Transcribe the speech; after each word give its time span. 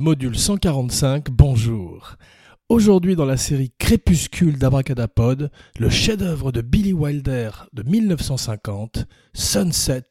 Module 0.00 0.34
145, 0.34 1.28
bonjour. 1.28 2.16
Aujourd'hui 2.70 3.16
dans 3.16 3.26
la 3.26 3.36
série 3.36 3.70
Crépuscule 3.78 4.56
d'Abracadapod, 4.56 5.50
le 5.78 5.90
chef-d'œuvre 5.90 6.52
de 6.52 6.62
Billy 6.62 6.94
Wilder 6.94 7.50
de 7.74 7.82
1950, 7.82 9.04
Sunset 9.34 10.08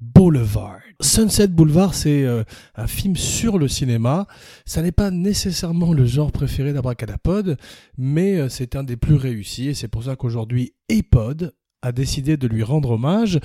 Boulevard. 0.00 0.80
Sunset 1.00 1.46
Boulevard, 1.46 1.94
c'est 1.94 2.24
euh, 2.24 2.42
un 2.74 2.88
film 2.88 3.14
sur 3.14 3.58
le 3.58 3.68
cinéma. 3.68 4.26
Ça 4.66 4.82
n'est 4.82 4.90
pas 4.90 5.12
nécessairement 5.12 5.92
le 5.92 6.04
genre 6.04 6.32
préféré 6.32 6.72
d'Abracadapod, 6.72 7.58
mais 7.96 8.38
euh, 8.38 8.48
c'est 8.48 8.74
un 8.74 8.82
des 8.82 8.96
plus 8.96 9.14
réussis 9.14 9.68
et 9.68 9.74
c'est 9.74 9.86
pour 9.86 10.02
ça 10.02 10.16
qu'aujourd'hui 10.16 10.74
Epod 10.88 11.54
a 11.82 11.92
décidé 11.92 12.36
de 12.36 12.48
lui 12.48 12.62
rendre 12.62 12.92
hommage. 12.92 13.38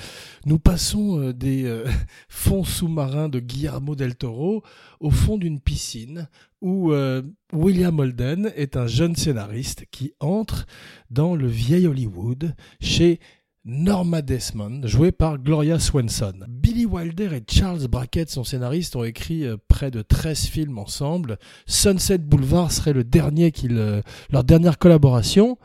Nous 0.45 0.59
passons 0.59 1.19
euh, 1.19 1.33
des 1.33 1.65
euh, 1.65 1.85
fonds 2.29 2.63
sous-marins 2.63 3.29
de 3.29 3.39
Guillermo 3.39 3.95
del 3.95 4.15
Toro 4.15 4.63
au 4.99 5.11
fond 5.11 5.37
d'une 5.37 5.59
piscine 5.59 6.29
où 6.61 6.91
euh, 6.91 7.21
William 7.51 7.99
Holden 7.99 8.51
est 8.55 8.77
un 8.77 8.87
jeune 8.87 9.15
scénariste 9.15 9.85
qui 9.91 10.13
entre 10.19 10.65
dans 11.11 11.35
le 11.35 11.47
vieil 11.47 11.87
Hollywood 11.87 12.55
chez 12.81 13.19
Norma 13.65 14.21
Desmond, 14.21 14.81
joué 14.85 15.13
par 15.13 15.37
Gloria 15.37 15.79
Swanson. 15.79 16.33
Billy 16.49 16.85
Wilder 16.85 17.29
et 17.33 17.43
Charles 17.49 17.87
Brackett, 17.87 18.29
son 18.29 18.43
scénariste, 18.43 18.97
ont 18.97 19.05
écrit 19.05 19.45
près 19.69 19.89
de 19.89 20.01
13 20.01 20.47
films 20.47 20.77
ensemble. 20.77 21.37
Sunset 21.65 22.17
Boulevard 22.17 22.73
serait 22.73 22.93
leur 22.93 24.43
dernière 24.43 24.77
collaboration. 24.77 25.57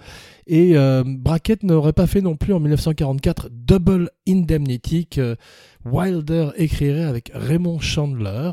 Et 0.48 0.76
euh, 0.76 1.04
Brackett 1.06 1.62
n'aurait 1.62 1.92
pas 1.92 2.06
fait 2.06 2.22
non 2.22 2.34
plus 2.34 2.54
en 2.54 2.60
1944 2.60 3.50
Double 3.52 4.10
Indemnity 4.26 5.06
que 5.06 5.36
Wilder 5.84 6.50
écrirait 6.56 7.04
avec 7.04 7.30
Raymond 7.34 7.80
Chandler. 7.80 8.52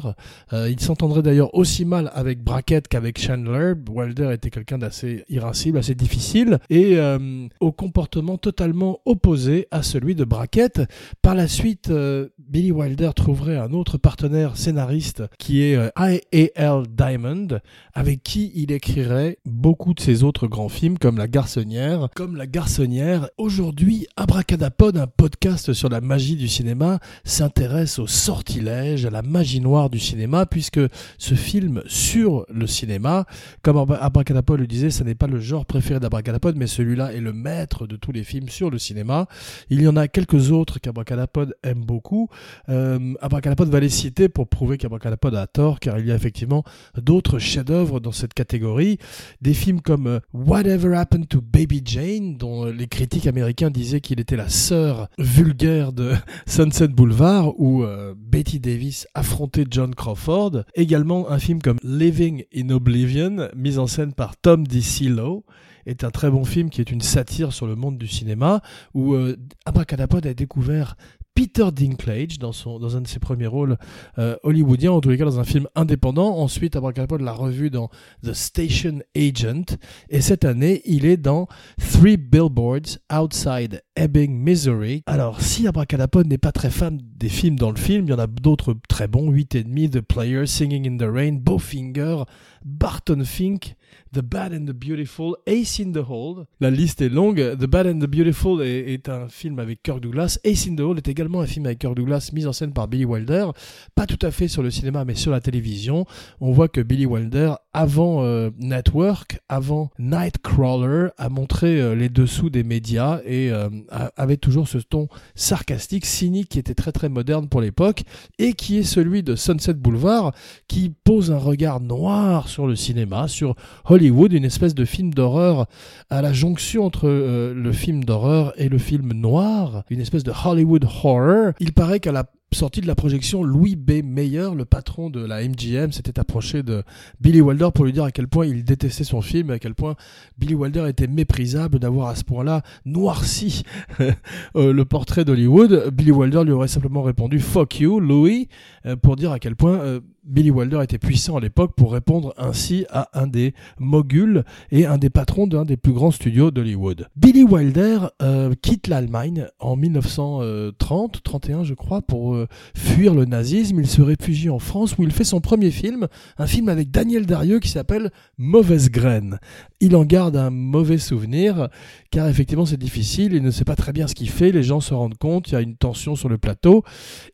Euh, 0.54 0.70
il 0.70 0.80
s'entendrait 0.80 1.22
d'ailleurs 1.22 1.54
aussi 1.54 1.86
mal 1.86 2.12
avec 2.14 2.44
Brackett 2.44 2.88
qu'avec 2.88 3.20
Chandler. 3.20 3.74
Wilder 3.90 4.32
était 4.34 4.50
quelqu'un 4.50 4.78
d'assez 4.78 5.24
irascible, 5.30 5.78
assez 5.78 5.96
difficile, 5.96 6.60
et 6.70 6.98
euh, 6.98 7.48
au 7.60 7.72
comportement 7.72 8.38
totalement 8.38 9.00
opposé 9.06 9.68
à 9.72 9.84
celui 9.84 10.16
de 10.16 10.24
Brackett. 10.24 10.82
Par 11.22 11.36
la 11.36 11.48
suite, 11.48 11.90
euh, 11.90 12.30
Billy 12.40 12.72
Wilder 12.72 13.12
trouverait 13.16 13.58
un 13.58 13.72
autre 13.72 13.98
partenaire 13.98 14.58
scénariste 14.58 15.24
qui 15.40 15.62
est 15.64 15.76
I.A.L. 15.98 16.84
Diamond, 16.90 17.48
avec 17.94 18.24
qui 18.24 18.52
il 18.56 18.72
écrirait 18.72 19.40
beaucoup 19.46 19.94
de 19.94 20.00
ses 20.00 20.24
autres 20.24 20.48
grands 20.48 20.70
films 20.70 20.98
comme 20.98 21.18
La 21.18 21.28
Garçonnière. 21.28 21.85
Comme 22.16 22.36
La 22.36 22.48
Garçonnière, 22.48 23.30
aujourd'hui, 23.38 24.08
Abracadapod, 24.16 24.98
un 24.98 25.06
podcast 25.06 25.74
sur 25.74 25.88
la 25.88 26.02
magie 26.02 26.36
du 26.36 26.48
cinéma, 26.48 27.00
s'intéresse 27.24 28.00
au 28.00 28.08
sortilège, 28.08 29.06
à 29.06 29.12
la 29.12 29.22
magie 29.22 29.60
noire 29.60 29.92
du 29.92 30.00
cinéma, 30.00 30.48
puisque 30.48 30.80
ce 31.20 31.36
film 31.36 31.84
sur 31.86 32.46
le 32.50 32.66
cinéma, 32.66 33.26
comme 33.62 33.78
Abracadapod 33.78 34.60
le 34.60 34.66
disait, 34.66 34.90
ce 34.90 35.04
n'est 35.04 35.14
pas 35.14 35.28
le 35.28 35.40
genre 35.40 35.66
préféré 35.66 36.00
d'Abracadapod, 36.00 36.56
mais 36.56 36.66
celui-là 36.66 37.14
est 37.14 37.20
le 37.20 37.34
maître 37.34 37.86
de 37.86 37.98
tous 37.98 38.12
les 38.12 38.24
films 38.24 38.50
sur 38.50 38.72
le 38.72 38.80
cinéma. 38.80 39.28
Il 39.70 39.82
y 39.82 39.88
en 39.88 39.96
a 39.96 40.08
quelques 40.08 40.52
autres 40.52 40.80
qu'Abracadapod 40.80 41.56
aime 41.62 41.86
beaucoup. 41.86 42.30
Euh, 42.70 43.14
Abracadapod 43.22 43.70
va 43.70 43.80
les 43.80 43.90
citer 43.90 44.28
pour 44.28 44.48
prouver 44.48 44.78
qu'Abracadapod 44.80 45.36
a 45.36 45.46
tort, 45.46 45.80
car 45.80 46.00
il 46.00 46.08
y 46.08 46.12
a 46.12 46.16
effectivement 46.16 46.64
d'autres 46.98 47.38
chefs-d'œuvre 47.38 48.00
dans 48.00 48.12
cette 48.12 48.34
catégorie. 48.34 48.98
Des 49.42 49.54
films 49.54 49.82
comme 49.82 50.08
euh, 50.08 50.20
Whatever 50.34 50.96
Happened 50.96 51.28
to 51.28 51.42
Baby 51.42 51.75
Jane, 51.84 52.38
dont 52.38 52.66
les 52.66 52.88
critiques 52.88 53.28
américains 53.28 53.70
disaient 53.70 54.02
qu'il 54.02 54.20
était 54.20 54.36
la 54.36 54.50
sœur 54.50 55.10
vulgaire 55.18 55.94
de 55.94 56.14
Sunset 56.48 56.90
Boulevard 56.90 57.60
où 57.60 57.84
euh, 57.84 58.14
Betty 58.18 58.60
Davis 58.60 59.08
affrontait 59.14 59.66
John 59.70 59.94
Crawford. 59.96 60.64
Également 60.76 61.30
un 61.30 61.40
film 61.40 61.62
comme 61.62 61.78
Living 61.84 62.44
in 62.56 62.70
Oblivion, 62.70 63.50
mis 63.56 63.78
en 63.78 63.88
scène 63.88 64.14
par 64.14 64.38
Tom 64.38 64.68
DeCillo 64.68 65.46
est 65.86 66.04
un 66.04 66.10
très 66.10 66.30
bon 66.30 66.46
film 66.46 66.70
qui 66.70 66.82
est 66.82 66.92
une 66.92 67.02
satire 67.02 67.54
sur 67.54 67.68
le 67.68 67.76
monde 67.76 67.98
du 67.98 68.08
cinéma 68.08 68.62
où 68.94 69.14
euh, 69.14 69.38
Abracadapod 69.66 70.26
a 70.26 70.34
découvert 70.34 70.96
Peter 71.36 71.68
Dinklage 71.72 72.40
dans, 72.40 72.54
son, 72.54 72.80
dans 72.80 72.96
un 72.96 73.02
de 73.02 73.08
ses 73.08 73.20
premiers 73.20 73.46
rôles 73.46 73.78
euh, 74.18 74.38
hollywoodiens, 74.44 74.94
en 74.94 75.02
tous 75.02 75.10
les 75.10 75.18
cas 75.18 75.26
dans 75.26 75.40
un 75.40 75.44
film 75.44 75.68
indépendant. 75.76 76.38
Ensuite, 76.38 76.78
Abracadapod 76.78 77.20
l'a 77.20 77.34
revu 77.34 77.70
dans 77.70 77.90
The 78.24 78.34
Station 78.34 79.02
Agent. 79.16 79.78
Et 80.10 80.22
cette 80.22 80.46
année, 80.46 80.82
il 80.86 81.06
est 81.06 81.18
dans 81.18 81.48
Three 81.78 82.16
Billboards 82.16 83.00
Outside 83.14 83.84
Ebbing, 83.98 84.32
Missouri. 84.34 85.04
Alors, 85.08 85.42
si 85.42 85.68
Abracadapod 85.68 86.26
n'est 86.26 86.38
pas 86.38 86.54
très 86.54 86.70
fan 86.70 87.00
des 87.18 87.30
films 87.30 87.58
dans 87.58 87.72
le 87.72 87.78
film, 87.78 88.06
il 88.06 88.12
y 88.12 88.14
en 88.14 88.20
a 88.20 88.28
d'autres 88.28 88.74
très 88.88 89.10
bons. 89.10 89.30
8,5, 89.30 89.90
The 89.90 90.02
Player, 90.02 90.48
Singing 90.48 90.88
in 90.88 90.98
the 90.98 91.10
Rain, 91.10 91.34
Bowfinger, 91.34 92.24
Barton 92.64 93.24
Fink, 93.26 93.76
The 94.14 94.22
Bad 94.22 94.54
and 94.54 94.66
the 94.66 94.74
Beautiful, 94.74 95.36
Ace 95.46 95.80
in 95.80 95.92
the 95.92 96.04
Hole. 96.08 96.46
La 96.62 96.70
liste 96.72 97.02
est 97.02 97.10
longue. 97.10 97.58
The 97.60 97.66
Bad 97.66 97.88
and 97.88 98.00
the 98.00 98.08
Beautiful 98.08 98.62
est, 98.62 99.10
un 99.10 99.28
film 99.28 99.60
avec 99.60 99.84
Kirk 99.84 100.00
Douglas. 100.00 100.38
Ace 100.46 100.68
in 100.68 100.76
the 100.76 100.82
Hole 100.82 100.98
est 100.98 101.08
également 101.08 101.42
un 101.42 101.46
film 101.46 101.66
avec 101.66 101.80
Kirk 101.80 101.96
Douglas, 101.96 102.30
mis 102.32 102.46
en 102.46 102.54
scène 102.54 102.72
par 102.72 102.88
Billy 102.88 103.04
Wilder. 103.04 103.48
Pas 103.94 104.06
tout 104.06 104.24
à 104.26 104.32
fait 104.32 104.48
sur 104.48 104.64
le 104.64 104.72
cinéma, 104.72 105.04
mais 105.04 105.16
sur 105.16 105.32
la 105.32 105.42
télévision. 105.42 106.06
On 106.40 106.52
voit 106.52 106.70
que 106.70 106.80
Billy 106.80 107.06
Wilder, 107.06 107.56
avant 107.74 108.24
euh, 108.24 108.52
Network, 108.58 109.40
avant 109.50 109.90
Nightcrawler, 110.00 111.10
a 111.18 111.30
montré 111.30 111.82
euh, 111.82 111.96
les 111.96 112.08
dessous 112.08 112.50
des 112.50 112.64
médias 112.64 113.20
et 113.26 113.52
euh, 113.52 113.70
avait 114.16 114.38
toujours 114.38 114.68
ce 114.68 114.78
ton 114.78 115.08
sarcastique, 115.36 116.06
cynique, 116.06 116.50
qui 116.50 116.60
était 116.60 116.76
très 116.76 116.92
très 116.92 117.10
moderne 117.10 117.50
pour 117.50 117.62
l'époque 117.62 118.04
et 118.40 118.54
qui 118.54 118.78
est 118.78 118.84
celui 118.84 119.24
de 119.24 119.36
Sunset 119.36 119.74
Boulevard, 119.74 120.34
qui 120.68 120.94
pose 121.04 121.32
un 121.32 121.38
regard 121.38 121.80
noir 121.80 122.48
sur 122.48 122.68
le 122.68 122.76
cinéma, 122.76 123.28
sur 123.28 123.56
Hollywood 123.88 124.34
une 124.34 124.46
espèce 124.46 124.76
de 124.76 124.86
film 124.86 125.14
d'horreur 125.14 125.68
à 126.10 126.22
la 126.22 126.34
jonction 126.34 126.86
entre 126.86 127.08
euh, 127.08 127.54
le 127.54 127.72
film 127.72 128.04
d'horreur 128.04 128.54
et 128.58 128.70
le 128.70 128.78
film 128.78 129.14
noir, 129.14 129.84
une 129.90 130.00
espèce 130.00 130.24
de 130.24 130.32
Hollywood 130.46 130.86
horror. 130.86 131.54
Il 131.60 131.74
paraît 131.74 132.00
qu'à 132.00 132.12
la 132.12 132.26
sortie 132.54 132.82
de 132.82 132.88
la 132.88 132.96
projection, 132.96 133.44
Louis 133.44 133.76
B. 133.76 134.04
Mayer, 134.04 134.50
le 134.56 134.66
patron 134.66 135.10
de 135.10 135.24
la 135.26 135.42
MGM, 135.48 135.92
s'était 135.92 136.20
approché 136.20 136.64
de 136.64 136.84
Billy 137.20 137.42
Wilder 137.42 137.70
pour 137.74 137.86
lui 137.86 137.94
dire 137.94 138.04
à 138.04 138.12
quel 138.12 138.28
point 138.28 138.46
il 138.46 138.64
détestait 138.64 139.04
son 139.04 139.22
film, 139.22 139.50
à 139.52 139.60
quel 139.60 139.76
point 139.76 139.96
Billy 140.38 140.56
Wilder 140.56 140.88
était 140.88 141.08
méprisable 141.08 141.80
d'avoir 141.80 142.08
à 142.08 142.16
ce 142.16 142.24
point-là 142.24 142.64
noirci 142.86 143.64
euh, 144.00 144.74
le 144.74 144.86
portrait 144.86 145.26
d'Hollywood. 145.26 145.90
Billy 145.94 146.12
Wilder 146.12 146.44
lui 146.44 146.52
aurait 146.52 146.68
simplement 146.68 147.04
répondu 147.04 147.40
Fuck 147.40 147.80
you, 147.80 148.00
Louis, 148.00 148.48
euh, 148.86 148.96
pour 148.96 149.16
dire 149.16 149.32
à 149.32 149.40
quel 149.40 149.56
point 149.56 150.00
Billy 150.26 150.50
Wilder 150.50 150.82
était 150.82 150.98
puissant 150.98 151.38
à 151.38 151.40
l'époque 151.40 151.74
pour 151.76 151.94
répondre 151.94 152.34
ainsi 152.38 152.86
à 152.90 153.10
un 153.14 153.28
des 153.28 153.54
moguls 153.80 154.44
et 154.72 154.88
un 154.88 154.98
des 154.98 155.12
patrons 155.12 155.46
d'un 155.46 155.66
des 155.66 155.78
plus 155.78 155.94
grands 155.94 156.12
studios 156.12 156.50
d'Hollywood. 156.50 157.08
Billy 157.16 157.44
Wilder 157.44 158.00
euh, 158.24 158.54
quitte 158.60 158.88
l'Allemagne 158.88 159.46
en 159.60 159.76
1930, 159.76 161.22
31 161.24 161.64
je 161.64 161.76
crois, 161.76 162.02
pour 162.02 162.35
euh, 162.36 162.48
fuir 162.76 163.14
le 163.14 163.26
nazisme. 163.26 163.80
Il 163.80 163.88
se 163.88 164.02
réfugie 164.02 164.50
en 164.50 164.60
France 164.60 164.98
où 164.98 165.04
il 165.04 165.12
fait 165.12 165.24
son 165.24 165.42
premier 165.42 165.72
film, 165.72 166.08
un 166.38 166.48
film 166.48 166.70
avec 166.70 166.92
Daniel 166.92 167.26
Darieux 167.26 167.60
qui 167.60 167.70
s'appelle 167.70 168.12
Mauvaise 168.38 168.90
graine. 168.90 169.40
Il 169.80 169.96
en 169.96 170.06
garde 170.06 170.36
un 170.36 170.50
mauvais 170.50 170.98
souvenir 170.98 171.70
car 172.12 172.28
effectivement 172.28 172.66
c'est 172.66 172.78
difficile, 172.78 173.34
il 173.34 173.44
ne 173.44 173.52
sait 173.52 173.66
pas 173.66 173.76
très 173.76 173.94
bien 173.94 174.08
ce 174.08 174.16
qu'il 174.16 174.30
fait, 174.30 174.52
les 174.52 174.64
gens 174.64 174.80
se 174.80 174.94
rendent 174.94 175.18
compte, 175.18 175.50
il 175.50 175.54
y 175.54 175.58
a 175.58 175.62
une 175.62 175.76
tension 175.76 176.16
sur 176.16 176.30
le 176.30 176.38
plateau 176.38 176.84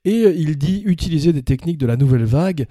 et 0.06 0.24
il 0.36 0.58
dit 0.58 0.82
utiliser 0.86 1.34
des 1.34 1.44
techniques 1.44 1.78
de 1.78 1.86
la 1.86 1.98
nouvelle 1.98 2.26
vague 2.26 2.68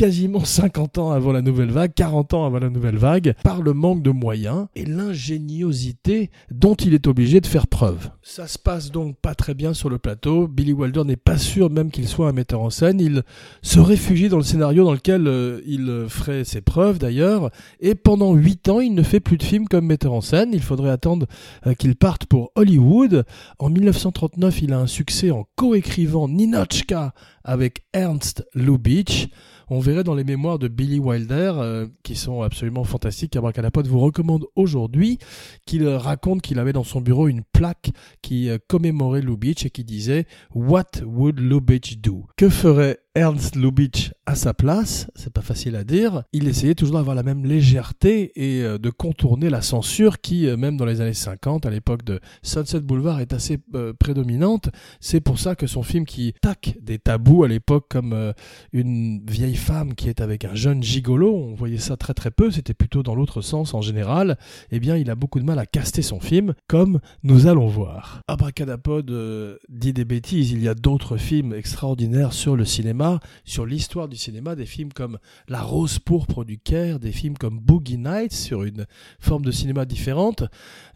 quasiment 0.00 0.42
50 0.46 0.96
ans 0.96 1.10
avant 1.10 1.30
la 1.30 1.42
nouvelle 1.42 1.70
vague, 1.70 1.92
40 1.92 2.32
ans 2.32 2.46
avant 2.46 2.58
la 2.58 2.70
nouvelle 2.70 2.96
vague, 2.96 3.34
par 3.44 3.60
le 3.60 3.74
manque 3.74 4.02
de 4.02 4.08
moyens 4.08 4.66
et 4.74 4.86
l'ingéniosité 4.86 6.30
dont 6.50 6.74
il 6.74 6.94
est 6.94 7.06
obligé 7.06 7.42
de 7.42 7.46
faire 7.46 7.66
preuve. 7.66 8.08
Ça 8.22 8.46
se 8.46 8.58
passe 8.58 8.90
donc 8.90 9.18
pas 9.20 9.34
très 9.34 9.52
bien 9.52 9.74
sur 9.74 9.90
le 9.90 9.98
plateau. 9.98 10.48
Billy 10.48 10.72
Wilder 10.72 11.04
n'est 11.04 11.16
pas 11.18 11.36
sûr 11.36 11.68
même 11.68 11.90
qu'il 11.90 12.08
soit 12.08 12.30
un 12.30 12.32
metteur 12.32 12.62
en 12.62 12.70
scène. 12.70 12.98
Il 12.98 13.24
se 13.60 13.78
réfugie 13.78 14.30
dans 14.30 14.38
le 14.38 14.42
scénario 14.42 14.84
dans 14.84 14.94
lequel 14.94 15.26
euh, 15.26 15.60
il 15.66 16.06
ferait 16.08 16.44
ses 16.44 16.62
preuves 16.62 16.98
d'ailleurs. 16.98 17.50
Et 17.80 17.94
pendant 17.94 18.32
8 18.32 18.70
ans, 18.70 18.80
il 18.80 18.94
ne 18.94 19.02
fait 19.02 19.20
plus 19.20 19.36
de 19.36 19.42
films 19.42 19.68
comme 19.68 19.84
metteur 19.84 20.14
en 20.14 20.22
scène. 20.22 20.48
Il 20.54 20.62
faudrait 20.62 20.88
attendre 20.88 21.26
euh, 21.66 21.74
qu'il 21.74 21.94
parte 21.94 22.24
pour 22.24 22.52
Hollywood. 22.54 23.26
En 23.58 23.68
1939, 23.68 24.62
il 24.62 24.72
a 24.72 24.78
un 24.78 24.86
succès 24.86 25.30
en 25.30 25.44
coécrivant 25.56 26.26
Ninochka 26.26 27.12
avec 27.44 27.84
Ernst 27.92 28.46
Lubitsch. 28.54 29.28
On 29.72 29.78
verrait 29.78 30.02
dans 30.02 30.16
les 30.16 30.24
mémoires 30.24 30.58
de 30.58 30.66
Billy 30.66 30.98
Wilder, 30.98 31.52
euh, 31.58 31.86
qui 32.02 32.16
sont 32.16 32.42
absolument 32.42 32.82
fantastiques, 32.82 33.30
qu'Abracadapod 33.30 33.86
vous 33.86 34.00
recommande 34.00 34.46
aujourd'hui, 34.56 35.18
qu'il 35.64 35.86
raconte 35.86 36.42
qu'il 36.42 36.58
avait 36.58 36.72
dans 36.72 36.82
son 36.82 37.00
bureau 37.00 37.28
une 37.28 37.42
plaque 37.52 37.92
qui 38.20 38.50
euh, 38.50 38.58
commémorait 38.66 39.22
Lubitsch 39.22 39.64
et 39.66 39.70
qui 39.70 39.84
disait 39.84 40.26
What 40.52 41.04
would 41.04 41.38
Lubitsch 41.38 41.98
do? 41.98 42.26
Que 42.36 42.48
ferait 42.48 42.98
Ernst 43.14 43.54
Lubitsch 43.54 44.10
à 44.26 44.34
sa 44.34 44.54
place, 44.54 45.08
c'est 45.14 45.32
pas 45.32 45.40
facile 45.40 45.76
à 45.76 45.84
dire, 45.84 46.24
il 46.32 46.48
essayait 46.48 46.76
toujours 46.76 46.96
d'avoir 46.96 47.14
la 47.14 47.22
même 47.22 47.44
légèreté 47.44 48.32
et 48.34 48.62
euh, 48.62 48.76
de 48.76 48.90
contourner 48.90 49.50
la 49.50 49.62
censure 49.62 50.20
qui, 50.20 50.48
même 50.56 50.76
dans 50.76 50.84
les 50.84 51.00
années 51.00 51.14
50, 51.14 51.64
à 51.64 51.70
l'époque 51.70 52.04
de 52.04 52.18
Sunset 52.42 52.80
Boulevard, 52.80 53.20
est 53.20 53.32
assez 53.32 53.58
prédominante. 54.00 54.68
C'est 55.00 55.20
pour 55.20 55.38
ça 55.38 55.54
que 55.54 55.68
son 55.68 55.84
film 55.84 56.06
qui 56.06 56.34
tac 56.40 56.76
des 56.80 56.98
tabous 56.98 57.44
à 57.44 57.48
l'époque 57.48 57.86
comme 57.88 58.32
une 58.72 59.20
vieille 59.26 59.56
femme 59.60 59.94
qui 59.94 60.08
est 60.08 60.20
avec 60.20 60.44
un 60.44 60.54
jeune 60.54 60.82
gigolo, 60.82 61.32
on 61.34 61.54
voyait 61.54 61.78
ça 61.78 61.96
très 61.96 62.14
très 62.14 62.30
peu, 62.30 62.50
c'était 62.50 62.74
plutôt 62.74 63.02
dans 63.02 63.14
l'autre 63.14 63.42
sens 63.42 63.74
en 63.74 63.82
général, 63.82 64.38
eh 64.72 64.80
bien 64.80 64.96
il 64.96 65.10
a 65.10 65.14
beaucoup 65.14 65.38
de 65.38 65.44
mal 65.44 65.58
à 65.58 65.66
caster 65.66 66.02
son 66.02 66.18
film, 66.18 66.54
comme 66.66 66.98
nous 67.22 67.46
allons 67.46 67.66
voir. 67.66 68.22
Abracadapod 68.26 69.10
euh, 69.10 69.58
dit 69.68 69.92
des 69.92 70.06
bêtises, 70.06 70.50
il 70.50 70.62
y 70.62 70.68
a 70.68 70.74
d'autres 70.74 71.18
films 71.18 71.52
extraordinaires 71.52 72.32
sur 72.32 72.56
le 72.56 72.64
cinéma, 72.64 73.20
sur 73.44 73.66
l'histoire 73.66 74.08
du 74.08 74.16
cinéma, 74.16 74.56
des 74.56 74.66
films 74.66 74.92
comme 74.92 75.18
La 75.46 75.60
Rose 75.60 75.98
pourpre 75.98 76.44
du 76.44 76.58
Caire, 76.58 76.98
des 76.98 77.12
films 77.12 77.36
comme 77.36 77.60
Boogie 77.60 77.98
Nights 77.98 78.32
sur 78.32 78.64
une 78.64 78.86
forme 79.20 79.44
de 79.44 79.52
cinéma 79.52 79.84
différente, 79.84 80.42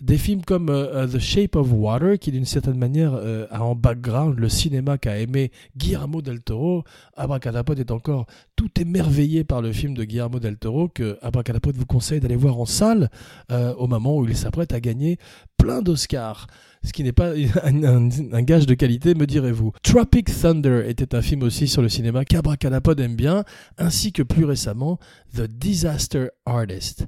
des 0.01 0.19
films 0.19 0.43
comme 0.43 0.71
euh, 0.71 1.07
The 1.07 1.19
Shape 1.19 1.57
of 1.57 1.71
Water 1.71 2.19
qui 2.19 2.33
d'une 2.33 2.47
certaine 2.47 2.79
manière 2.79 3.15
a 3.51 3.63
en 3.63 3.75
background 3.75 4.39
le 4.39 4.49
cinéma 4.49 4.97
qu'a 4.97 5.19
aimé 5.19 5.53
Guillermo 5.77 6.23
del 6.23 6.41
Toro. 6.43 6.85
Abracadapod 7.15 7.79
est 7.79 7.91
encore 7.91 8.27
tout 8.57 8.71
émerveillé 8.81 9.45
par 9.45 9.63
le 9.63 9.73
film 9.73 9.95
de 9.95 10.05
Guillermo 10.05 10.39
del 10.39 10.57
Toro 10.57 10.89
que 10.89 11.19
Abracadapod 11.23 11.77
vous 11.77 11.87
conseille 11.87 12.21
d'aller 12.21 12.37
voir 12.37 12.59
en 12.59 12.67
salle 12.67 13.11
euh, 13.51 13.75
au 13.75 13.87
moment 13.87 14.17
où 14.19 14.27
il 14.27 14.37
s'apprête 14.37 14.73
à 14.73 14.81
gagner 14.81 15.19
plein 15.57 15.83
d'Oscars. 15.83 16.47
Ce 16.83 16.93
qui 16.93 17.03
n'est 17.03 17.13
pas 17.13 17.33
un, 17.65 18.43
gage 18.43 18.67
de 18.67 18.75
qualité, 18.75 19.15
me 19.15 19.27
direz-vous. 19.27 19.73
Tropic 19.83 20.31
Thunder 20.31 20.85
était 20.87 21.15
un 21.15 21.23
film 21.23 21.43
aussi 21.43 21.67
sur 21.67 21.83
le 21.83 21.89
cinéma 21.89 22.25
qu'Abracadapod 22.25 23.01
aime 23.01 23.17
bien, 23.17 23.45
ainsi 23.79 24.13
que 24.13 24.23
plus 24.23 24.45
récemment 24.45 24.99
The 25.35 25.43
Disaster 25.43 26.29
Artist. 26.47 27.07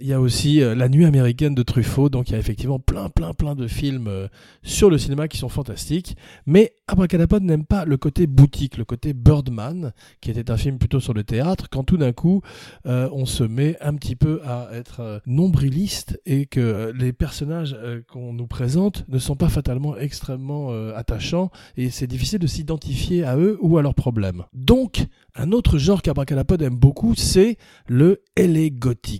Il 0.00 0.08
y 0.08 0.12
a 0.12 0.20
aussi 0.20 0.60
euh, 0.60 0.74
La 0.74 0.88
Nuit 0.88 1.04
américaine 1.04 1.54
de 1.54 1.62
Truffaut, 1.62 2.08
donc 2.08 2.28
il 2.28 2.32
y 2.32 2.34
a 2.34 2.38
effectivement 2.38 2.80
plein, 2.80 3.08
plein, 3.10 3.32
plein 3.32 3.54
de 3.54 3.68
films 3.68 4.08
euh, 4.08 4.26
sur 4.64 4.90
le 4.90 4.98
cinéma 4.98 5.28
qui 5.28 5.38
sont 5.38 5.48
fantastiques. 5.48 6.16
Mais 6.46 6.72
Abracadapod 6.88 7.44
n'aime 7.44 7.64
pas 7.64 7.84
le 7.84 7.96
côté 7.96 8.26
boutique, 8.26 8.76
le 8.76 8.84
côté 8.84 9.12
Birdman, 9.12 9.92
qui 10.20 10.32
était 10.32 10.50
un 10.50 10.56
film 10.56 10.78
plutôt 10.78 10.98
sur 10.98 11.14
le 11.14 11.22
théâtre, 11.22 11.68
quand 11.70 11.84
tout 11.84 11.96
d'un 11.96 12.12
coup 12.12 12.42
euh, 12.86 13.08
on 13.12 13.24
se 13.24 13.44
met 13.44 13.76
un 13.80 13.94
petit 13.94 14.16
peu 14.16 14.40
à 14.44 14.68
être 14.72 15.22
nombriliste 15.26 16.20
et 16.26 16.46
que 16.46 16.92
les 16.96 17.12
personnages 17.12 17.76
qu'on 18.10 18.32
nous 18.32 18.48
présente 18.48 19.04
ne 19.08 19.18
sont 19.18 19.36
pas 19.36 19.48
fatalement 19.48 19.96
extrêmement 19.96 20.70
attachants 20.94 21.50
et 21.76 21.90
c'est 21.90 22.06
difficile 22.08 22.40
de 22.40 22.46
s'identifier 22.48 23.22
à 23.22 23.36
eux 23.36 23.58
ou 23.60 23.78
à 23.78 23.82
leurs 23.82 23.94
problèmes. 23.94 24.44
Donc, 24.52 25.06
un 25.36 25.52
autre 25.52 25.78
genre 25.78 26.02
qu'Abracadapod 26.02 26.62
aime 26.62 26.76
beaucoup, 26.76 27.14
c'est 27.14 27.58
le 27.86 28.22
LA. 28.36 28.70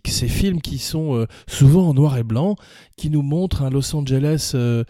Ces 0.06 0.28
films 0.28 0.60
qui 0.64 0.78
sont 0.78 1.14
euh, 1.14 1.26
souvent 1.46 1.88
en 1.90 1.94
noir 1.94 2.16
et 2.16 2.24
blanc, 2.24 2.56
qui 2.96 3.10
nous 3.10 3.22
montrent 3.22 3.62
un 3.62 3.70
Los 3.70 3.94
Angeles 3.94 4.52
euh, 4.54 4.82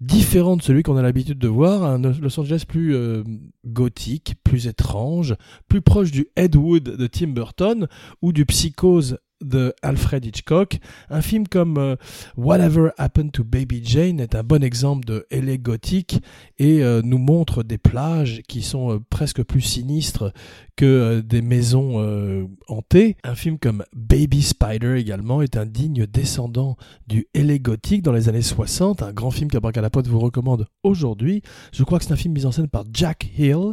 différent 0.00 0.56
de 0.56 0.62
celui 0.62 0.82
qu'on 0.82 0.96
a 0.96 1.02
l'habitude 1.02 1.38
de 1.38 1.48
voir, 1.48 1.84
un 1.84 1.98
Los 1.98 2.40
Angeles 2.40 2.64
plus 2.66 2.96
euh, 2.96 3.22
gothique, 3.66 4.34
plus 4.42 4.66
étrange, 4.66 5.36
plus 5.68 5.82
proche 5.82 6.10
du 6.10 6.28
Ed 6.34 6.56
Wood 6.56 6.82
de 6.82 7.06
Tim 7.06 7.28
Burton 7.28 7.86
ou 8.22 8.32
du 8.32 8.46
Psychose 8.46 9.18
de 9.42 9.74
Alfred 9.82 10.24
Hitchcock. 10.24 10.78
Un 11.10 11.22
film 11.22 11.46
comme 11.46 11.78
euh, 11.78 11.96
Whatever 12.36 12.90
Happened 12.98 13.32
to 13.32 13.44
Baby 13.44 13.80
Jane 13.84 14.20
est 14.20 14.34
un 14.34 14.42
bon 14.42 14.62
exemple 14.62 15.04
de 15.04 15.26
LA 15.30 15.56
gothique 15.58 16.20
et 16.58 16.82
euh, 16.82 17.02
nous 17.04 17.18
montre 17.18 17.62
des 17.62 17.78
plages 17.78 18.42
qui 18.48 18.62
sont 18.62 18.92
euh, 18.92 18.98
presque 19.10 19.42
plus 19.42 19.60
sinistres 19.60 20.32
que 20.76 21.20
des 21.20 21.42
maisons 21.42 22.48
hantées. 22.68 23.16
Un 23.24 23.34
film 23.34 23.58
comme 23.58 23.84
Baby 23.92 24.42
Spider 24.42 24.96
également 24.96 25.42
est 25.42 25.56
un 25.56 25.66
digne 25.66 26.06
descendant 26.06 26.76
du 27.08 27.26
LA 27.34 27.58
gothique 27.58 28.02
dans 28.02 28.12
les 28.12 28.28
années 28.28 28.42
60, 28.42 29.02
un 29.02 29.12
grand 29.12 29.32
film 29.32 29.50
qu'Abracadapote 29.50 30.06
vous 30.06 30.20
recommande 30.20 30.66
aujourd'hui. 30.84 31.42
Je 31.72 31.82
crois 31.82 31.98
que 31.98 32.04
c'est 32.04 32.12
un 32.12 32.16
film 32.16 32.32
mis 32.32 32.46
en 32.46 32.52
scène 32.52 32.68
par 32.68 32.84
Jack 32.92 33.28
Hill 33.36 33.72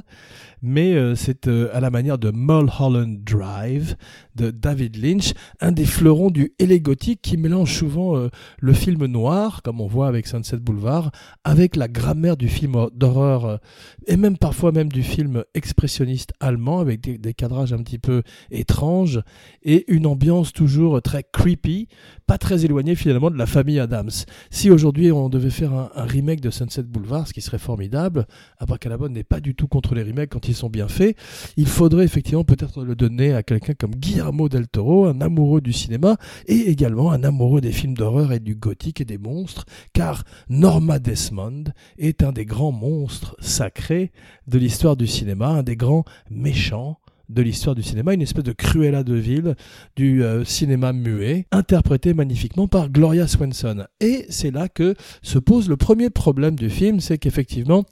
mais 0.66 0.94
euh, 0.94 1.16
c'est 1.16 1.48
euh, 1.48 1.70
à 1.74 1.80
la 1.80 1.92
manière 1.92 2.18
de 2.18 2.32
Mulholland 2.32 3.24
Drive 3.24 3.96
de 4.36 4.50
David 4.50 4.98
Lynch, 4.98 5.34
un 5.62 5.72
des 5.72 5.86
fleurons 5.86 6.32
du 6.32 6.54
LA 6.60 6.80
qui 7.22 7.38
mélange 7.38 7.72
souvent 7.72 8.18
euh, 8.18 8.30
le 8.60 8.74
film 8.74 9.06
noir, 9.06 9.62
comme 9.62 9.80
on 9.80 9.88
voit 9.88 10.08
avec 10.08 10.26
Sunset 10.26 10.58
Boulevard, 10.58 11.12
avec 11.44 11.76
la 11.76 11.88
grammaire 11.88 12.36
du 12.36 12.50
film 12.50 12.88
d'horreur 12.94 13.60
et 14.08 14.18
même 14.18 14.38
parfois 14.38 14.72
même 14.72 14.92
du 14.92 15.04
film 15.04 15.44
expressionniste 15.54 16.34
allemand 16.40 16.80
avec 16.80 17.00
des, 17.02 17.34
cadrages 17.34 17.72
un 17.72 17.84
petit 17.84 18.00
peu 18.00 18.24
étranges 18.50 19.22
et 19.62 19.86
une 19.94 20.08
ambiance 20.08 20.52
toujours 20.52 21.02
très 21.02 21.24
creepy, 21.24 21.88
pas 22.26 22.38
très 22.38 22.66
éloignée 22.66 22.96
finalement 22.96 23.30
de 23.30 23.38
la 23.38 23.46
famille 23.46 23.80
Adams. 23.80 24.10
Si 24.50 24.72
aujourd'hui 24.72 25.12
on 25.12 25.30
devait 25.30 25.50
faire 25.50 25.74
un, 25.74 25.90
remake 25.96 26.42
de 26.42 26.50
Sunset 26.50 26.84
Boulevard, 26.84 27.28
ce 27.28 27.34
qui 27.34 27.42
serait 27.42 27.60
formidable, 27.60 28.26
Abracadabra 28.58 29.10
n'est 29.10 29.24
pas 29.24 29.40
du 29.40 29.54
tout 29.54 29.68
contre 29.68 29.94
les 29.94 30.04
remakes 30.04 30.32
quand 30.32 30.48
ils 30.48 30.55
sont 30.56 30.69
bien 30.69 30.88
faits, 30.88 31.18
il 31.57 31.68
faudrait 31.68 32.06
effectivement 32.06 32.44
peut-être 32.44 32.84
le 32.84 32.96
donner 32.96 33.34
à 33.34 33.44
quelqu'un 33.44 33.74
comme 33.74 33.96
Guillermo 33.96 34.50
del 34.50 34.68
Toro, 34.68 35.06
un 35.06 35.22
amoureux 35.22 35.62
du 35.62 35.74
cinéma 35.74 36.18
et 36.48 36.69
également 36.69 37.12
un 37.12 37.24
amoureux 37.24 37.62
des 37.62 37.72
films 37.72 37.96
d'horreur 37.96 38.31
et 38.31 38.40
du 38.40 38.56
gothique 38.56 39.02
et 39.02 39.06
des 39.06 39.18
monstres, 39.18 39.66
car 39.94 40.24
Norma 40.50 41.00
Desmond 41.00 41.66
est 41.98 42.24
un 42.24 42.31
des 42.31 42.46
grands 42.46 42.72
monstres 42.72 43.36
sacrés 43.40 44.12
de 44.48 44.57
l'histoire 44.57 44.96
du 44.96 45.07
cinéma, 45.07 45.48
un 45.48 45.63
des 45.63 45.75
grands 45.75 46.06
méchants 46.30 47.00
de 47.30 47.42
l'histoire 47.42 47.75
du 47.75 47.83
cinéma, 47.83 48.13
une 48.13 48.22
espèce 48.22 48.44
de 48.44 48.51
Cruella 48.51 49.04
de 49.04 49.16
Ville 49.16 49.56
du 49.95 50.24
euh, 50.24 50.44
cinéma 50.44 50.94
muet, 50.94 51.48
interprété 51.51 52.13
magnifiquement 52.13 52.68
par 52.68 52.89
Gloria 52.89 53.27
Swanson. 53.27 53.86
Et 54.00 54.25
c'est 54.30 54.51
là 54.51 54.69
que 54.69 54.95
se 55.22 55.39
pose 55.39 55.69
le 55.69 55.77
premier 55.77 56.10
problème 56.10 56.56
du 56.56 56.69
film, 56.69 57.00
c'est 57.00 57.18
qu'effectivement, 57.18 57.83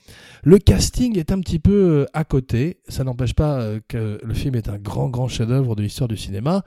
le 0.43 0.57
casting 0.57 1.17
est 1.17 1.31
un 1.31 1.39
petit 1.39 1.59
peu 1.59 1.71
euh, 1.73 2.05
à 2.13 2.23
côté. 2.23 2.77
Ça 2.87 3.03
n'empêche 3.03 3.33
pas 3.33 3.61
euh, 3.61 3.79
que 3.87 4.19
le 4.23 4.33
film 4.33 4.55
est 4.55 4.69
un 4.69 4.77
grand, 4.77 5.09
grand 5.09 5.27
chef-d'œuvre 5.27 5.75
de 5.75 5.83
l'histoire 5.83 6.07
du 6.07 6.17
cinéma, 6.17 6.63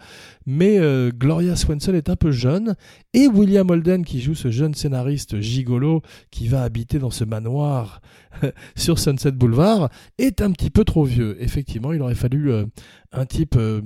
mais 0.47 0.79
Gloria 1.11 1.57
Swanson 1.57 1.95
est 1.95 2.09
un 2.09 2.17
peu 2.17 2.31
jeune, 2.31 2.75
et 3.13 3.27
William 3.27 3.69
Holden, 3.69 4.05
qui 4.05 4.21
joue 4.21 4.35
ce 4.35 4.51
jeune 4.51 4.75
scénariste 4.75 5.41
gigolo 5.41 6.03
qui 6.31 6.49
va 6.49 6.63
habiter 6.63 6.99
dans 6.99 7.11
ce 7.11 7.25
manoir 7.25 8.01
sur 8.77 8.99
Sunset 8.99 9.33
Boulevard, 9.33 9.91
est 10.19 10.41
un 10.41 10.51
petit 10.53 10.71
peu 10.71 10.85
trop 10.85 11.05
vieux. 11.05 11.37
Effectivement, 11.41 11.93
il 11.93 12.03
aurait 12.03 12.15
fallu 12.15 12.56
un 13.13 13.27
type 13.27 13.57
euh, 13.57 13.81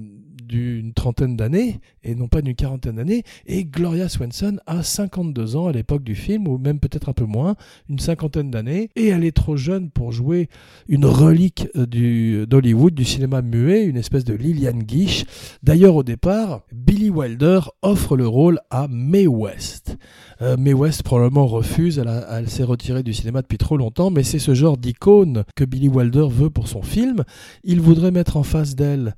d'une 0.51 0.93
trentaine 0.93 1.37
d'années 1.37 1.81
et 2.03 2.15
non 2.15 2.29
pas 2.29 2.43
d'une 2.43 2.55
quarantaine 2.55 2.97
d'années. 2.97 3.23
Et 3.47 3.65
Gloria 3.65 4.09
Swanson 4.09 4.59
a 4.67 4.83
52 4.83 5.57
ans 5.57 5.69
à 5.69 5.73
l'époque 5.73 6.03
du 6.03 6.15
film, 6.15 6.49
ou 6.49 6.59
même 6.59 6.81
peut-être 6.81 7.09
un 7.09 7.13
peu 7.13 7.25
moins, 7.25 7.55
une 7.89 7.99
cinquantaine 7.99 8.51
d'années. 8.51 8.91
Et 8.97 9.09
elle 9.09 9.25
est 9.25 9.37
trop 9.37 9.57
jeune 9.57 9.91
pour 9.91 10.13
jouer 10.13 10.49
une 10.89 11.07
relique 11.07 11.69
euh, 11.77 11.87
du, 11.87 12.47
d'Hollywood, 12.47 12.95
du 12.95 13.05
cinéma 13.05 13.43
muet, 13.43 13.85
une 13.85 13.97
espèce 13.97 14.25
de 14.25 14.35
Lillian 14.35 14.81
Gish. 14.87 15.25
D'ailleurs, 15.63 15.95
au 15.95 16.03
départ, 16.03 16.63
Billy 16.73 17.11
Wilder 17.11 17.61
offre 17.83 18.17
le 18.17 18.27
rôle 18.27 18.59
à 18.71 18.89
Mae 18.89 19.27
West. 19.27 19.97
Euh, 20.43 20.57
Mae 20.57 20.73
West 20.73 21.05
probablement 21.05 21.47
refuse, 21.47 21.99
elle, 21.99 22.11
elle 22.31 22.49
s'est 22.49 22.65
retirée 22.65 23.03
du 23.03 23.15
cinéma 23.15 23.43
depuis 23.43 23.59
trop 23.59 23.77
longtemps, 23.77 24.11
mais 24.11 24.25
c'est 24.25 24.39
ce 24.39 24.55
genre 24.55 24.77
d'icône 24.77 25.45
que 25.55 25.65
Billy 25.65 25.89
Wilder 25.89 26.27
veut 26.29 26.51
pour 26.51 26.67
son 26.67 26.83
film. 26.83 27.25
Il 27.63 27.81
voudrait 27.81 28.11
mettre 28.11 28.37
en 28.37 28.43
face 28.43 28.75
d'elle 28.75 29.15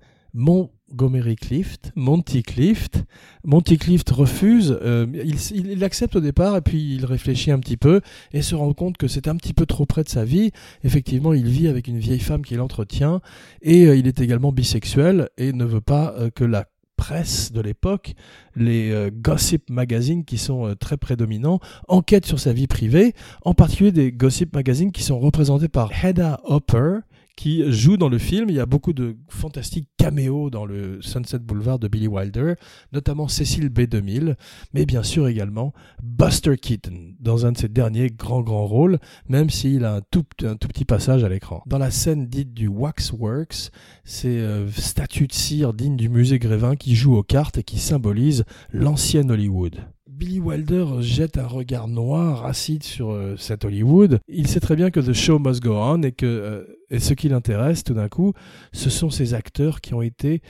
Montgomery 0.93 1.37
Clift, 1.37 1.91
Monty 1.97 2.43
Clift. 2.43 3.05
Monty 3.45 3.79
Clift 3.79 4.11
refuse, 4.11 4.79
euh, 4.83 5.07
il, 5.13 5.37
il, 5.73 5.85
accepte 5.85 6.17
au 6.17 6.21
départ 6.21 6.57
et 6.57 6.61
puis 6.61 6.95
il 6.95 7.07
réfléchit 7.07 7.51
un 7.51 7.59
petit 7.59 7.79
peu 7.79 8.03
et 8.33 8.43
se 8.43 8.55
rend 8.55 8.73
compte 8.75 8.99
que 8.99 9.09
c'est 9.09 9.27
un 9.27 9.37
petit 9.37 9.55
peu 9.55 9.65
trop 9.65 9.87
près 9.87 10.05
de 10.05 10.09
sa 10.09 10.25
vie. 10.25 10.53
Effectivement, 10.85 11.33
il 11.33 11.47
vit 11.47 11.67
avec 11.69 11.89
une 11.89 11.99
vieille 11.99 12.21
femme 12.21 12.43
qu'il 12.43 12.61
entretient 12.61 13.21
et 13.63 13.87
euh, 13.87 13.97
il 13.97 14.07
est 14.07 14.21
également 14.21 14.53
bisexuel 14.53 15.31
et 15.39 15.53
ne 15.53 15.65
veut 15.65 15.81
pas 15.81 16.15
euh, 16.19 16.31
que 16.31 16.45
la 16.45 16.67
presse 16.97 17.53
de 17.53 17.61
l'époque, 17.61 18.15
les 18.55 19.11
gossip 19.11 19.71
magazines 19.71 20.25
qui 20.25 20.39
sont 20.39 20.77
très 20.79 20.97
prédominants, 20.97 21.59
enquêtent 21.89 22.27
sur 22.27 22.39
sa 22.39 22.53
vie 22.53 22.69
privée, 22.69 23.15
en 23.45 23.55
particulier 23.55 23.91
des 23.91 24.13
gossip 24.13 24.55
magazines 24.55 24.93
qui 24.93 25.03
sont 25.03 25.19
représentés 25.19 25.67
par 25.67 25.91
Hedda 26.05 26.41
Hopper, 26.45 26.99
qui 27.37 27.71
joue 27.71 27.97
dans 27.97 28.09
le 28.09 28.19
film. 28.19 28.51
Il 28.51 28.57
y 28.57 28.61
a 28.61 28.67
beaucoup 28.67 28.93
de 28.93 29.17
fantastiques 29.29 29.89
caméos 29.97 30.51
dans 30.51 30.67
le 30.67 31.01
Sunset 31.01 31.39
Boulevard 31.41 31.79
de 31.79 31.89
Billy 31.89 32.09
Wilder, 32.09 32.55
notamment 32.93 33.29
Cécile 33.29 33.69
B2000, 33.69 34.37
mais 34.75 34.87
bien 34.87 35.03
sûr 35.03 35.29
également 35.29 35.73
Buster 36.03 36.57
Keaton 36.57 37.15
dans 37.21 37.47
un 37.47 37.53
de 37.53 37.59
ses 37.59 37.69
derniers 37.69 38.11
grands 38.11 38.43
grands 38.43 38.67
rôles, 38.67 38.99
même 39.29 39.51
s'il 39.51 39.85
a 39.85 39.97
un 39.97 40.01
tout, 40.11 40.25
petit 40.25 40.85
passage 40.85 41.25
à 41.25 41.29
l'écran. 41.29 41.63
Dans 41.67 41.79
la 41.79 41.91
scène 41.91 42.27
dite 42.27 42.53
du 42.55 42.69
Waxworks, 42.69 43.71
c'est 44.05 44.29
euh, 44.29 44.71
statue 44.71 45.27
de 45.27 45.33
cire 45.33 45.75
digne 45.75 45.97
du 45.97 46.09
musée 46.09 46.39
Grévin 46.39 46.77
qui 46.77 46.95
joue 46.95 47.17
aux 47.17 47.23
cartes 47.23 47.59
et 47.59 47.63
qui 47.63 47.79
symbolise 47.79 48.45
l'ancienne 48.73 49.31
Hollywood. 49.31 49.77
Billy 50.13 50.41
Wilder 50.41 50.85
jette 51.01 51.39
un 51.39 51.47
regard 51.47 51.89
noir, 51.89 52.45
acide 52.45 52.83
sur 52.83 53.13
euh, 53.13 53.35
cet 53.39 53.65
Hollywood. 53.65 54.21
Il 54.29 54.47
sait 54.47 54.61
très 54.61 54.77
bien 54.77 54.91
que 54.91 55.01
The 55.01 55.15
Show 55.15 55.39
Must 55.39 55.63
Go 55.63 55.75
On 55.75 56.03
et 56.03 56.13
que 56.13 56.27
euh, 56.27 56.65
et 56.91 56.99
ce 56.99 57.15
qui 57.15 57.31
l'intéresse 57.31 57.83
tout 57.83 57.95
d'un 57.95 58.11
coup, 58.11 58.35
ce 58.73 58.91
sont 58.91 59.09
ces 59.09 59.33
acteurs 59.33 59.81
qui 59.81 59.95
ont 59.95 60.03
été 60.03 60.43